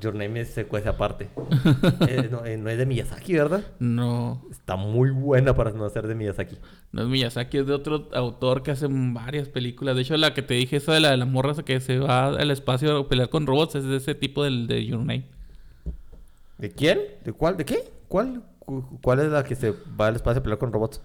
[0.00, 1.28] Your Name es secuencia aparte.
[2.08, 3.62] Eh, no, eh, no, es de Miyazaki, ¿verdad?
[3.78, 4.42] No.
[4.50, 6.56] Está muy buena para no ser de Miyazaki.
[6.92, 9.94] No es Miyazaki, es de otro autor que hace varias películas.
[9.94, 12.28] De hecho, la que te dije, esa de la de la morra que se va
[12.28, 15.26] al espacio a pelear con robots, es de ese tipo del de Your Name.
[16.56, 16.98] ¿De quién?
[17.24, 17.56] ¿De cuál?
[17.56, 17.90] ¿De qué?
[18.08, 18.42] ¿Cuál?
[19.02, 21.00] ¿Cuál es la que se va al espacio a pelear con robots?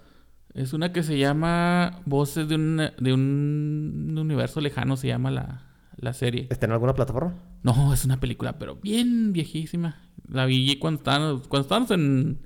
[0.54, 6.12] Es una que se llama Voces de un, de un universo lejano, se llama la,
[6.12, 6.46] serie.
[6.50, 7.34] ¿Está en alguna plataforma?
[7.62, 9.96] No, es una película, pero bien viejísima.
[10.28, 12.38] La vi cuando estábamos, cuando estábamos en...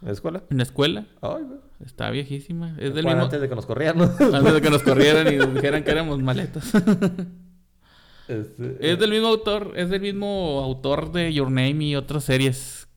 [0.00, 0.42] ¿En la escuela?
[0.50, 1.06] En la escuela.
[1.20, 1.44] Ay,
[1.84, 2.74] Está viejísima.
[2.78, 3.22] Es del mismo...
[3.22, 4.00] Antes de que nos corrieran.
[4.34, 6.72] Antes de que nos corrieran y nos dijeran que éramos maletas.
[8.28, 12.88] Este, es del mismo autor, es del mismo autor de Your Name y otras series.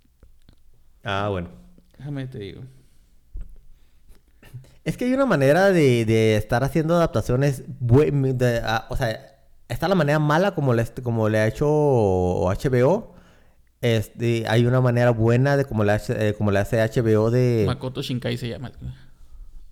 [1.03, 1.49] Ah, bueno.
[1.97, 2.61] Déjame te digo.
[4.83, 7.63] Es que hay una manera de, estar haciendo adaptaciones.
[8.89, 9.35] O sea,
[9.67, 13.15] está la manera mala como le, como le ha hecho HBO.
[13.81, 17.65] Este, hay una manera buena de como le, hace, eh, como le hace HBO de.
[17.67, 18.71] Makoto Shinkai se llama.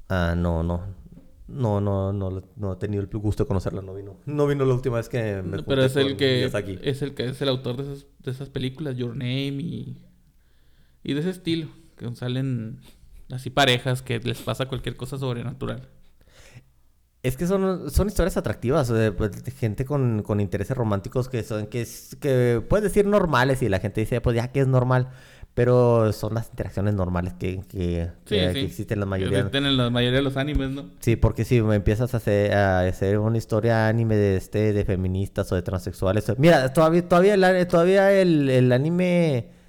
[0.10, 1.04] Ah, no, no.
[1.48, 4.18] No, no, no, no he tenido el gusto de conocerla, no vino.
[4.26, 7.42] No vino la última vez que me Pero es el que es el que es
[7.42, 10.02] el autor de esas, de esas películas, Your Name y,
[11.04, 11.68] y de ese estilo,
[12.12, 12.80] que salen
[13.34, 15.88] Así parejas que les pasa cualquier cosa sobrenatural.
[17.24, 21.82] Es que son, son historias atractivas, pues, de, gente con, intereses románticos que son, que,
[21.82, 25.08] es, que puedes decir normales y la gente dice, pues ya que es normal,
[25.54, 28.12] pero son las interacciones normales que, que,
[28.62, 29.50] existen en la mayoría.
[29.54, 30.90] en la mayoría de los animes, ¿no?
[31.00, 34.84] Sí, porque si me empiezas a hacer, a hacer una historia anime de este, de
[34.84, 39.63] feministas o de transexuales, mira, todavía, todavía el, todavía el, el anime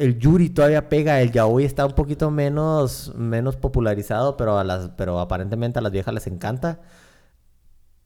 [0.00, 4.88] el Yuri todavía pega, el yaoi está un poquito menos, menos popularizado, pero a las,
[4.96, 6.80] pero aparentemente a las viejas les encanta.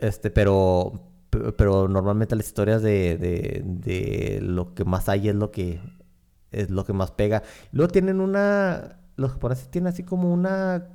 [0.01, 0.93] Este, pero,
[1.57, 5.81] pero normalmente las historias de, de, de lo que más hay es lo que
[6.51, 7.45] es lo que más pega.
[7.71, 10.89] Luego tienen una, los japoneses tienen así como una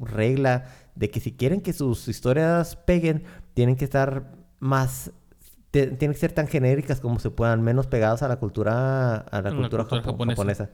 [0.00, 0.64] regla
[0.96, 3.22] de que si quieren que sus historias peguen,
[3.54, 5.12] tienen que estar más
[5.74, 9.52] tienen que ser tan genéricas como se puedan, menos pegadas a la cultura, a la,
[9.52, 10.70] cultura, japonesa.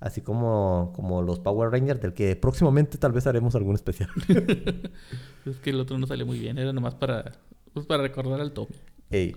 [0.00, 4.10] Así como, como los Power Rangers, del que próximamente tal vez haremos algún especial.
[5.46, 7.32] es que el otro no salió muy bien, era nomás para
[7.72, 8.74] Pues para recordar al Tommy.
[9.10, 9.34] Ey.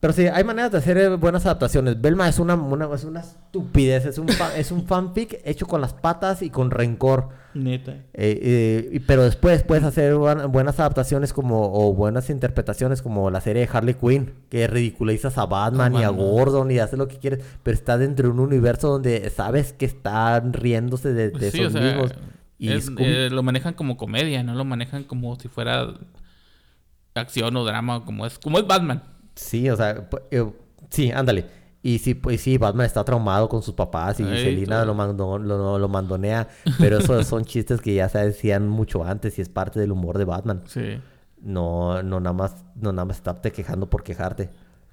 [0.00, 1.98] Pero sí, hay maneras de hacer eh, buenas adaptaciones.
[1.98, 4.04] Belma es una, una, es una estupidez.
[4.04, 7.30] Es un, es un fanfic hecho con las patas y con rencor.
[7.54, 7.92] Neta.
[8.14, 13.66] Eh, eh, pero después puedes hacer buenas adaptaciones como o buenas interpretaciones como la serie
[13.66, 16.08] de Harley Quinn, que ridiculizas a Batman y a.
[16.08, 19.84] Gordon y haces lo que quieres, pero está dentro de un universo donde sabes que
[19.86, 22.14] están riéndose de, de Pues sí, esos o sea, mismos.
[22.58, 25.94] Y es- eh, lo manejan como comedia, no lo manejan como si fuera
[27.14, 29.02] acción o drama, como es, como es Batman.
[29.34, 30.08] Sí, o sea,
[30.90, 31.46] sí, ándale.
[31.86, 35.78] Y sí, pues sí, Batman está traumado con sus papás y Selina lo, mando- lo,
[35.78, 39.78] lo mandonea, pero esos son chistes que ya se decían mucho antes y es parte
[39.80, 40.62] del humor de Batman.
[40.66, 40.98] Sí.
[41.42, 44.48] No, no nada más, no nada más estarte quejando por quejarte.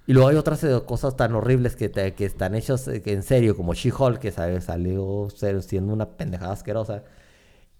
[0.05, 3.23] Y luego hay otras eh, cosas tan horribles que, te- que están hechas eh, en
[3.23, 5.29] serio, como She-Hulk, que sale- salió
[5.61, 7.03] siendo una pendejada asquerosa.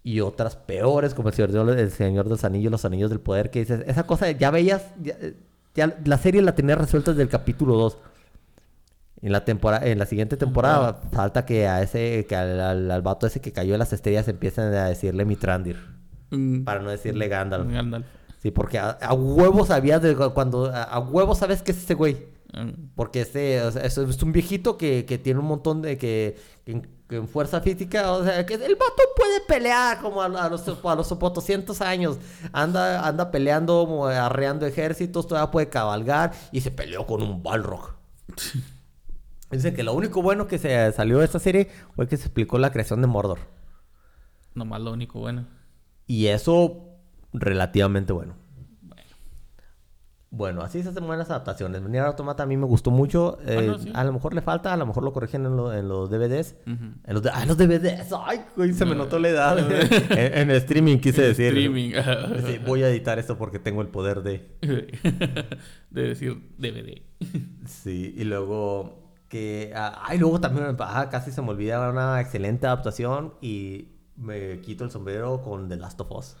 [0.02, 3.50] Y otras peores, como el Señor, el Señor de los Anillos, los Anillos del Poder,
[3.50, 5.34] que dices, esa cosa ya veías, ya, eh,
[5.74, 7.98] ya la serie la tenía resuelta desde el capítulo 2.
[9.22, 13.02] En la temporada, en la siguiente temporada, falta que a ese, que al, al, al
[13.02, 15.76] vato ese que cayó de las estrellas empiecen a decirle Mitrandir.
[16.30, 17.70] Mm, Para no decirle Gandalf.
[17.70, 18.04] Gandalf.
[18.42, 20.66] Sí, porque a, a huevo sabías de cu- cuando...
[20.66, 22.26] A, a huevo sabes que es ese güey.
[22.52, 25.96] Mm, Porque ese, o sea, es, es un viejito que, que tiene un montón de...
[25.96, 30.20] Que, que en, que en fuerza física, o sea, que el vato puede pelear como
[30.22, 32.18] a, a los, a los 400 años.
[32.52, 37.94] Anda, anda peleando, arreando ejércitos, todavía puede cabalgar y se peleó con un Balrog.
[39.52, 42.58] Dicen que lo único bueno que se salió de esta serie fue que se explicó
[42.58, 43.38] la creación de Mordor.
[44.54, 45.46] nomás lo único bueno.
[46.06, 46.88] Y eso,
[47.32, 48.34] relativamente bueno.
[50.34, 51.82] Bueno, así se hacen buenas adaptaciones.
[51.82, 53.36] Nier Automata a mí me gustó mucho.
[53.46, 53.90] Eh, no, sí.
[53.94, 56.56] A lo mejor le falta, a lo mejor lo corrigen en, lo- en los DVDs.
[56.66, 56.84] Ujú.
[57.04, 58.10] En los, de- ah, los DVDs.
[58.24, 59.58] Ay, güey, se me notó la edad.
[60.10, 61.48] en, en streaming quise decir.
[61.48, 61.92] Streaming.
[62.46, 64.56] Sí, voy a editar esto porque tengo el poder de...
[65.90, 67.02] de decir DVD.
[67.66, 69.01] Sí, y luego
[69.32, 69.72] que...
[69.74, 74.84] ah, Ay, luego también ah, casi se me olvida una excelente adaptación y me quito
[74.84, 76.36] el sombrero con The Last of Us.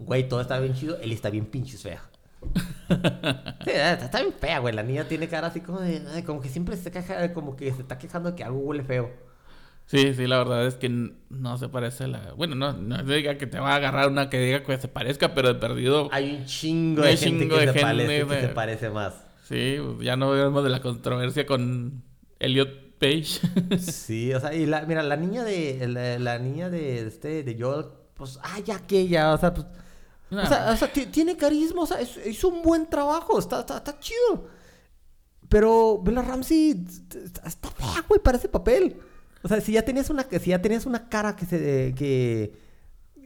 [0.00, 2.02] Güey, todo está bien chido, él está bien pinches fea.
[3.64, 4.74] Sí, está, está bien fea, güey.
[4.74, 6.24] La niña tiene cara así como de...
[6.24, 9.10] como que siempre se queja, como que se está quejando de que algo huele feo.
[9.86, 12.32] Sí, sí, la verdad es que no se parece a la...
[12.32, 15.34] Bueno, no, no diga que te va a agarrar una que diga que se parezca,
[15.34, 16.08] pero de perdido...
[16.12, 18.40] Hay un chingo de gente chingo que, de se, gente, parece, que güey.
[18.40, 19.14] se parece más.
[19.44, 22.02] Sí, ya no vemos de la controversia con
[22.40, 23.40] Elliot Page.
[23.78, 25.86] Sí, o sea, y la, mira, la niña de...
[25.88, 29.66] La, la niña de este, de Joel, pues, ya que ya, o sea, pues...
[30.30, 30.42] No.
[30.42, 33.78] O sea, o sea, tiene carisma, o sea, es- hizo un buen trabajo, está, está,
[33.78, 34.48] está chido.
[35.48, 36.84] Pero Bella Ramsey
[37.24, 38.98] está, está fea, güey, para ese papel.
[39.42, 42.52] O sea, si ya tenías una, si ya tenías una cara que se, que,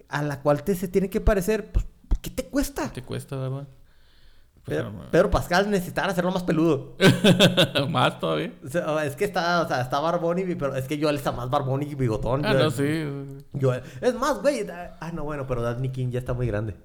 [0.08, 1.84] a la cual te se tiene que parecer, pues,
[2.20, 2.92] ¿qué te cuesta?
[2.92, 3.66] Te cuesta, ¿verdad?
[4.64, 6.96] Pedro, Pedro Pascal necesitaba hacerlo más peludo.
[7.90, 8.52] Más todavía.
[8.64, 11.32] O sea, es que está, o sea, está barbón y, pero es que Joel está
[11.32, 12.44] más barbón y bigotón.
[12.46, 13.04] Ah, Yo- no, sí.
[13.60, 14.64] Joel- es más, güey.
[15.00, 16.76] Ah, no, bueno, pero Daphne King ya está muy grande.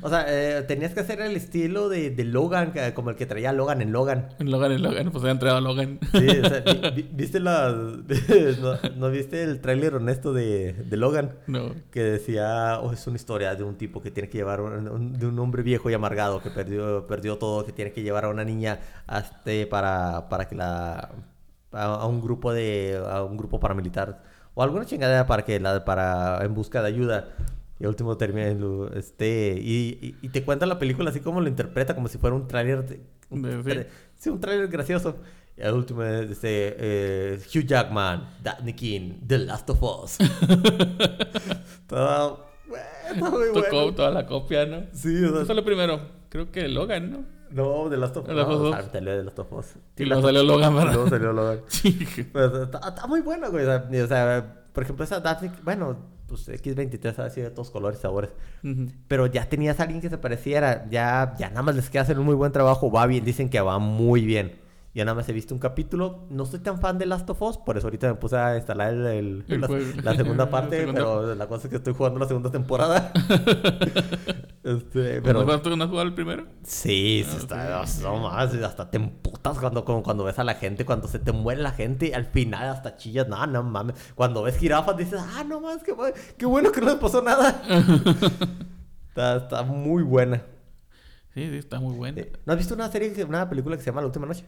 [0.00, 3.52] O sea, eh, tenías que hacer el estilo de, de Logan, como el que traía
[3.52, 4.30] Logan en Logan.
[4.38, 5.98] En Logan, en Logan, pues se ha entregado a Logan.
[6.12, 7.68] Sí, o sea, vi- vi- ¿viste la...
[8.60, 11.34] no, no viste el tráiler honesto de, de Logan?
[11.46, 11.72] No.
[11.90, 15.18] Que decía, oh, es una historia de un tipo que tiene que llevar, un- un-
[15.18, 18.28] de un hombre viejo y amargado que perdió, perdió todo, que tiene que llevar a
[18.30, 21.10] una niña hasta para, para que la...
[21.72, 22.98] A, a un grupo de...
[23.06, 24.22] A un grupo paramilitar.
[24.54, 25.84] O alguna chingadera para que la...
[25.84, 26.42] Para...
[26.42, 27.28] En busca de ayuda.
[27.80, 28.48] Y último termina
[28.94, 29.56] este...
[29.60, 32.48] Y, y, y te cuenta la película así como lo interpreta, como si fuera un
[32.48, 32.84] tráiler...
[32.86, 33.00] de-
[33.30, 34.30] un De- sí.
[34.30, 35.16] un tráiler gracioso.
[35.56, 40.18] Y al último es este, eh, Hugh Jackman, Daphne King, The Last of Us.
[41.86, 42.46] Todo...
[42.68, 43.94] bueno, Está muy Tocó bueno.
[43.94, 44.82] toda la copia, ¿no?
[44.92, 46.00] Sí, o sea, Eso lo primero.
[46.28, 47.24] Creo que Logan, ¿no?
[47.50, 48.28] No, The Last of Us.
[48.28, 48.74] The Last of No, Us.
[48.76, 49.66] ah, salió The Last of Us.
[49.96, 50.92] Y luego salió Logan, ¿verdad?
[50.94, 51.60] Luego salió Logan.
[51.68, 51.98] Sí.
[52.32, 53.64] Pero está, está muy buena, güey.
[53.64, 55.50] O sea, por ejemplo, esa Daphne...
[55.62, 55.96] Bueno,
[56.28, 58.30] pues X23 ha sido de todos colores y sabores.
[59.08, 60.86] Pero ya tenías a alguien que se pareciera.
[60.90, 62.90] Ya, ya nada más les queda hacer un muy buen trabajo.
[62.90, 64.67] Va bien, dicen que va muy bien.
[64.94, 66.26] Ya nada más he visto un capítulo.
[66.30, 68.94] No soy tan fan de Last of Us, por eso ahorita me puse a instalar
[68.94, 69.60] el, el- El
[70.02, 70.78] la, segunda La parte.
[70.80, 73.12] segunda pero la cosa es que estoy jugando la segunda temporada.
[74.64, 76.46] este, ¿Pero tú no has jugado el primero?
[76.64, 78.02] sí, sí Ah, está, sí.
[78.02, 78.52] no más.
[78.54, 81.72] Hasta te emputas cuando, como cuando ves a la gente, cuando se te muere la
[81.72, 82.14] gente.
[82.14, 83.28] Al final hasta chillas.
[83.28, 83.94] No, no mames.
[84.14, 87.22] Cuando ves jirafas dices, ah, no más, qué, bu- qué bueno que no les pasó
[87.22, 87.62] nada.
[89.08, 90.42] está, está muy buena.
[91.34, 92.20] Sí, sí, está muy bueno.
[92.20, 94.44] Eh, ¿No has visto una serie, una película que se llama La Última Noche?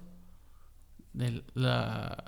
[1.12, 2.24] De la...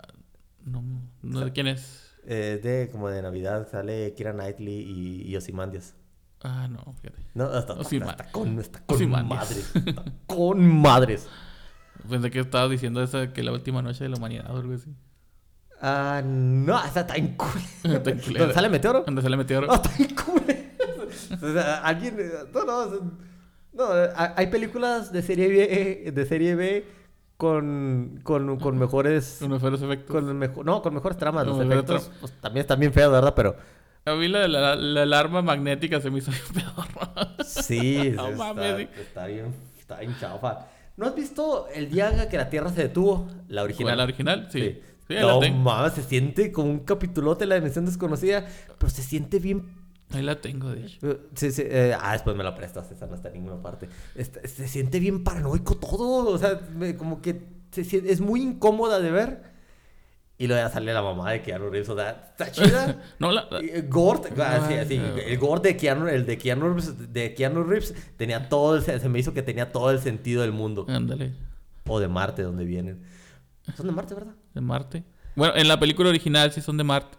[0.65, 0.83] No,
[1.23, 2.11] no sé quién es.
[2.25, 5.95] Eh, de como de Navidad, sale Kira Knightley y, y Ozymandias.
[6.45, 7.23] Ah, no, fíjate.
[7.35, 9.73] No, está, está- está con, está con madres.
[9.87, 11.29] Está con madres.
[12.09, 14.93] Pensé que estabas diciendo esa que la última noche de la humanidad o algo así.
[15.81, 17.61] Ah, no, está en cool.
[17.85, 17.99] Está.
[18.39, 19.03] ¿Dónde sale Meteoro?
[19.05, 19.61] ¿Dónde se le metió?
[19.61, 20.43] No, está en cool.
[21.43, 22.17] O sea, alguien.
[22.19, 23.13] eh, No, no.
[23.73, 23.85] No,
[24.37, 26.85] hay películas de serie B, de serie B
[27.43, 29.39] con, con, con mejores.
[29.41, 30.15] Con mejores efectos.
[30.15, 31.45] Con mejo- no, con mejores tramas.
[31.45, 33.35] Los Con mejores efectos pues, también están bien feos, ¿verdad?
[33.35, 33.57] Pero
[34.05, 37.35] A mí la, la, la alarma magnética se me hizo bien pedorra.
[37.45, 38.89] sí, No está, mames, sí.
[39.01, 40.67] está bien, está bien chafa.
[40.97, 43.27] ¿No has visto el día que la Tierra se detuvo?
[43.49, 43.97] La original.
[43.99, 44.49] ¿La original?
[44.51, 44.81] Sí.
[45.09, 48.47] Sí, ahí no mames, se siente como un capitulote de la dimensión desconocida,
[48.79, 49.82] pero se siente bien.
[50.13, 50.99] Ahí la tengo, de hecho.
[51.11, 53.89] eh, sí, sí, eh, ah, después me la prestas, esa no está en ninguna parte.
[54.15, 58.43] Este, se siente bien paranoico todo, o sea, me- como que se sien- es muy
[58.43, 59.53] incómoda de ver.
[60.39, 63.01] Y luego ya sale la mamá de Keanu Reeves, o sea, está chida.
[63.21, 63.47] No, la...
[63.63, 65.17] Y, eh, Gord, ah, sí, sí, no.
[65.17, 69.09] el Gord de Keanu, el de Keanu Reeves, de Keanu Reeves tenía todo el, se
[69.09, 70.85] me hizo que tenía todo el sentido del mundo.
[70.89, 71.33] Ándale.
[71.87, 73.05] O de Marte, donde vienen.
[73.77, 74.35] Son de Marte, ¿verdad?
[74.55, 75.05] De Marte.
[75.37, 77.19] Bueno, en la película original sí son de Marte.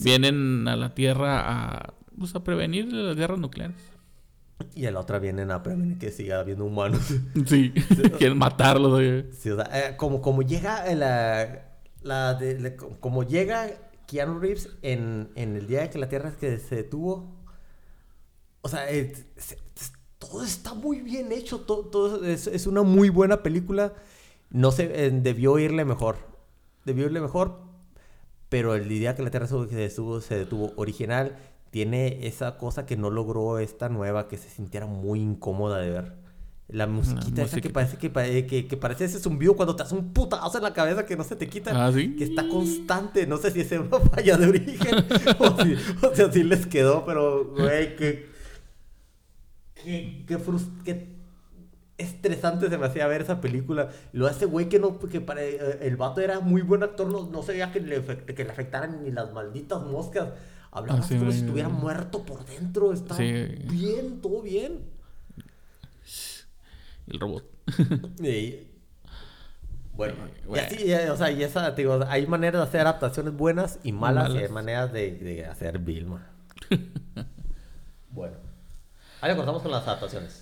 [0.00, 3.76] Vienen a la Tierra a, pues, a prevenir las guerras nucleares.
[4.74, 7.00] Y en la otra vienen a prevenir que siga habiendo humanos.
[7.46, 7.72] Sí.
[8.18, 8.92] Quieren matarlos.
[8.92, 9.26] oye.
[9.32, 13.70] Sí, o sea, eh, como, como llega en la, de- como llega
[14.06, 17.34] Keanu Reeves en, en el día que la Tierra que se detuvo.
[18.60, 19.58] O sea, eh, se-
[20.18, 21.60] todo está muy bien hecho.
[21.60, 23.94] Todo, todo es, es una muy buena película.
[24.50, 26.18] No sé, eh, debió irle mejor.
[26.84, 27.60] Debió irle mejor.
[28.48, 31.38] Pero el día que la Tierra se detuvo, se detuvo original
[31.72, 36.12] tiene esa cosa que no logró esta nueva, que se sintiera muy incómoda de ver.
[36.68, 40.12] La musiquita esa que parece que, que, que parece ese zumbido cuando te hace un
[40.12, 41.72] putazo en la cabeza que no se te quita.
[41.74, 42.14] Ah, ¿sí?
[42.14, 43.26] Que está constante.
[43.26, 44.94] No sé si es una falla de origen
[45.38, 45.74] o, si,
[46.06, 48.30] o sea, si les quedó, pero, güey, que...
[49.74, 51.08] Qué, qué, frus- qué
[51.98, 53.88] estresante se me hacía ver esa película.
[54.12, 57.28] Luego ese güey que no, que para, eh, el vato era muy buen actor, no,
[57.30, 60.28] no se veía que le, que le afectaran ni las malditas moscas.
[60.72, 62.96] Hablaba Ah, sí, así como si estuviera muerto por dentro.
[62.96, 63.32] Sí.
[63.70, 64.80] bien, todo bien.
[67.06, 67.44] El robot.
[68.22, 68.68] Y-
[69.94, 70.66] bueno, y Bueno.
[70.66, 74.30] así, eh, o sea, y esa, digo, hay maneras de hacer adaptaciones buenas y malas,
[74.30, 76.26] y hay maneras de, de hacer Vilma.
[78.10, 78.36] bueno.
[79.20, 80.41] Ahí lo cortamos con las adaptaciones.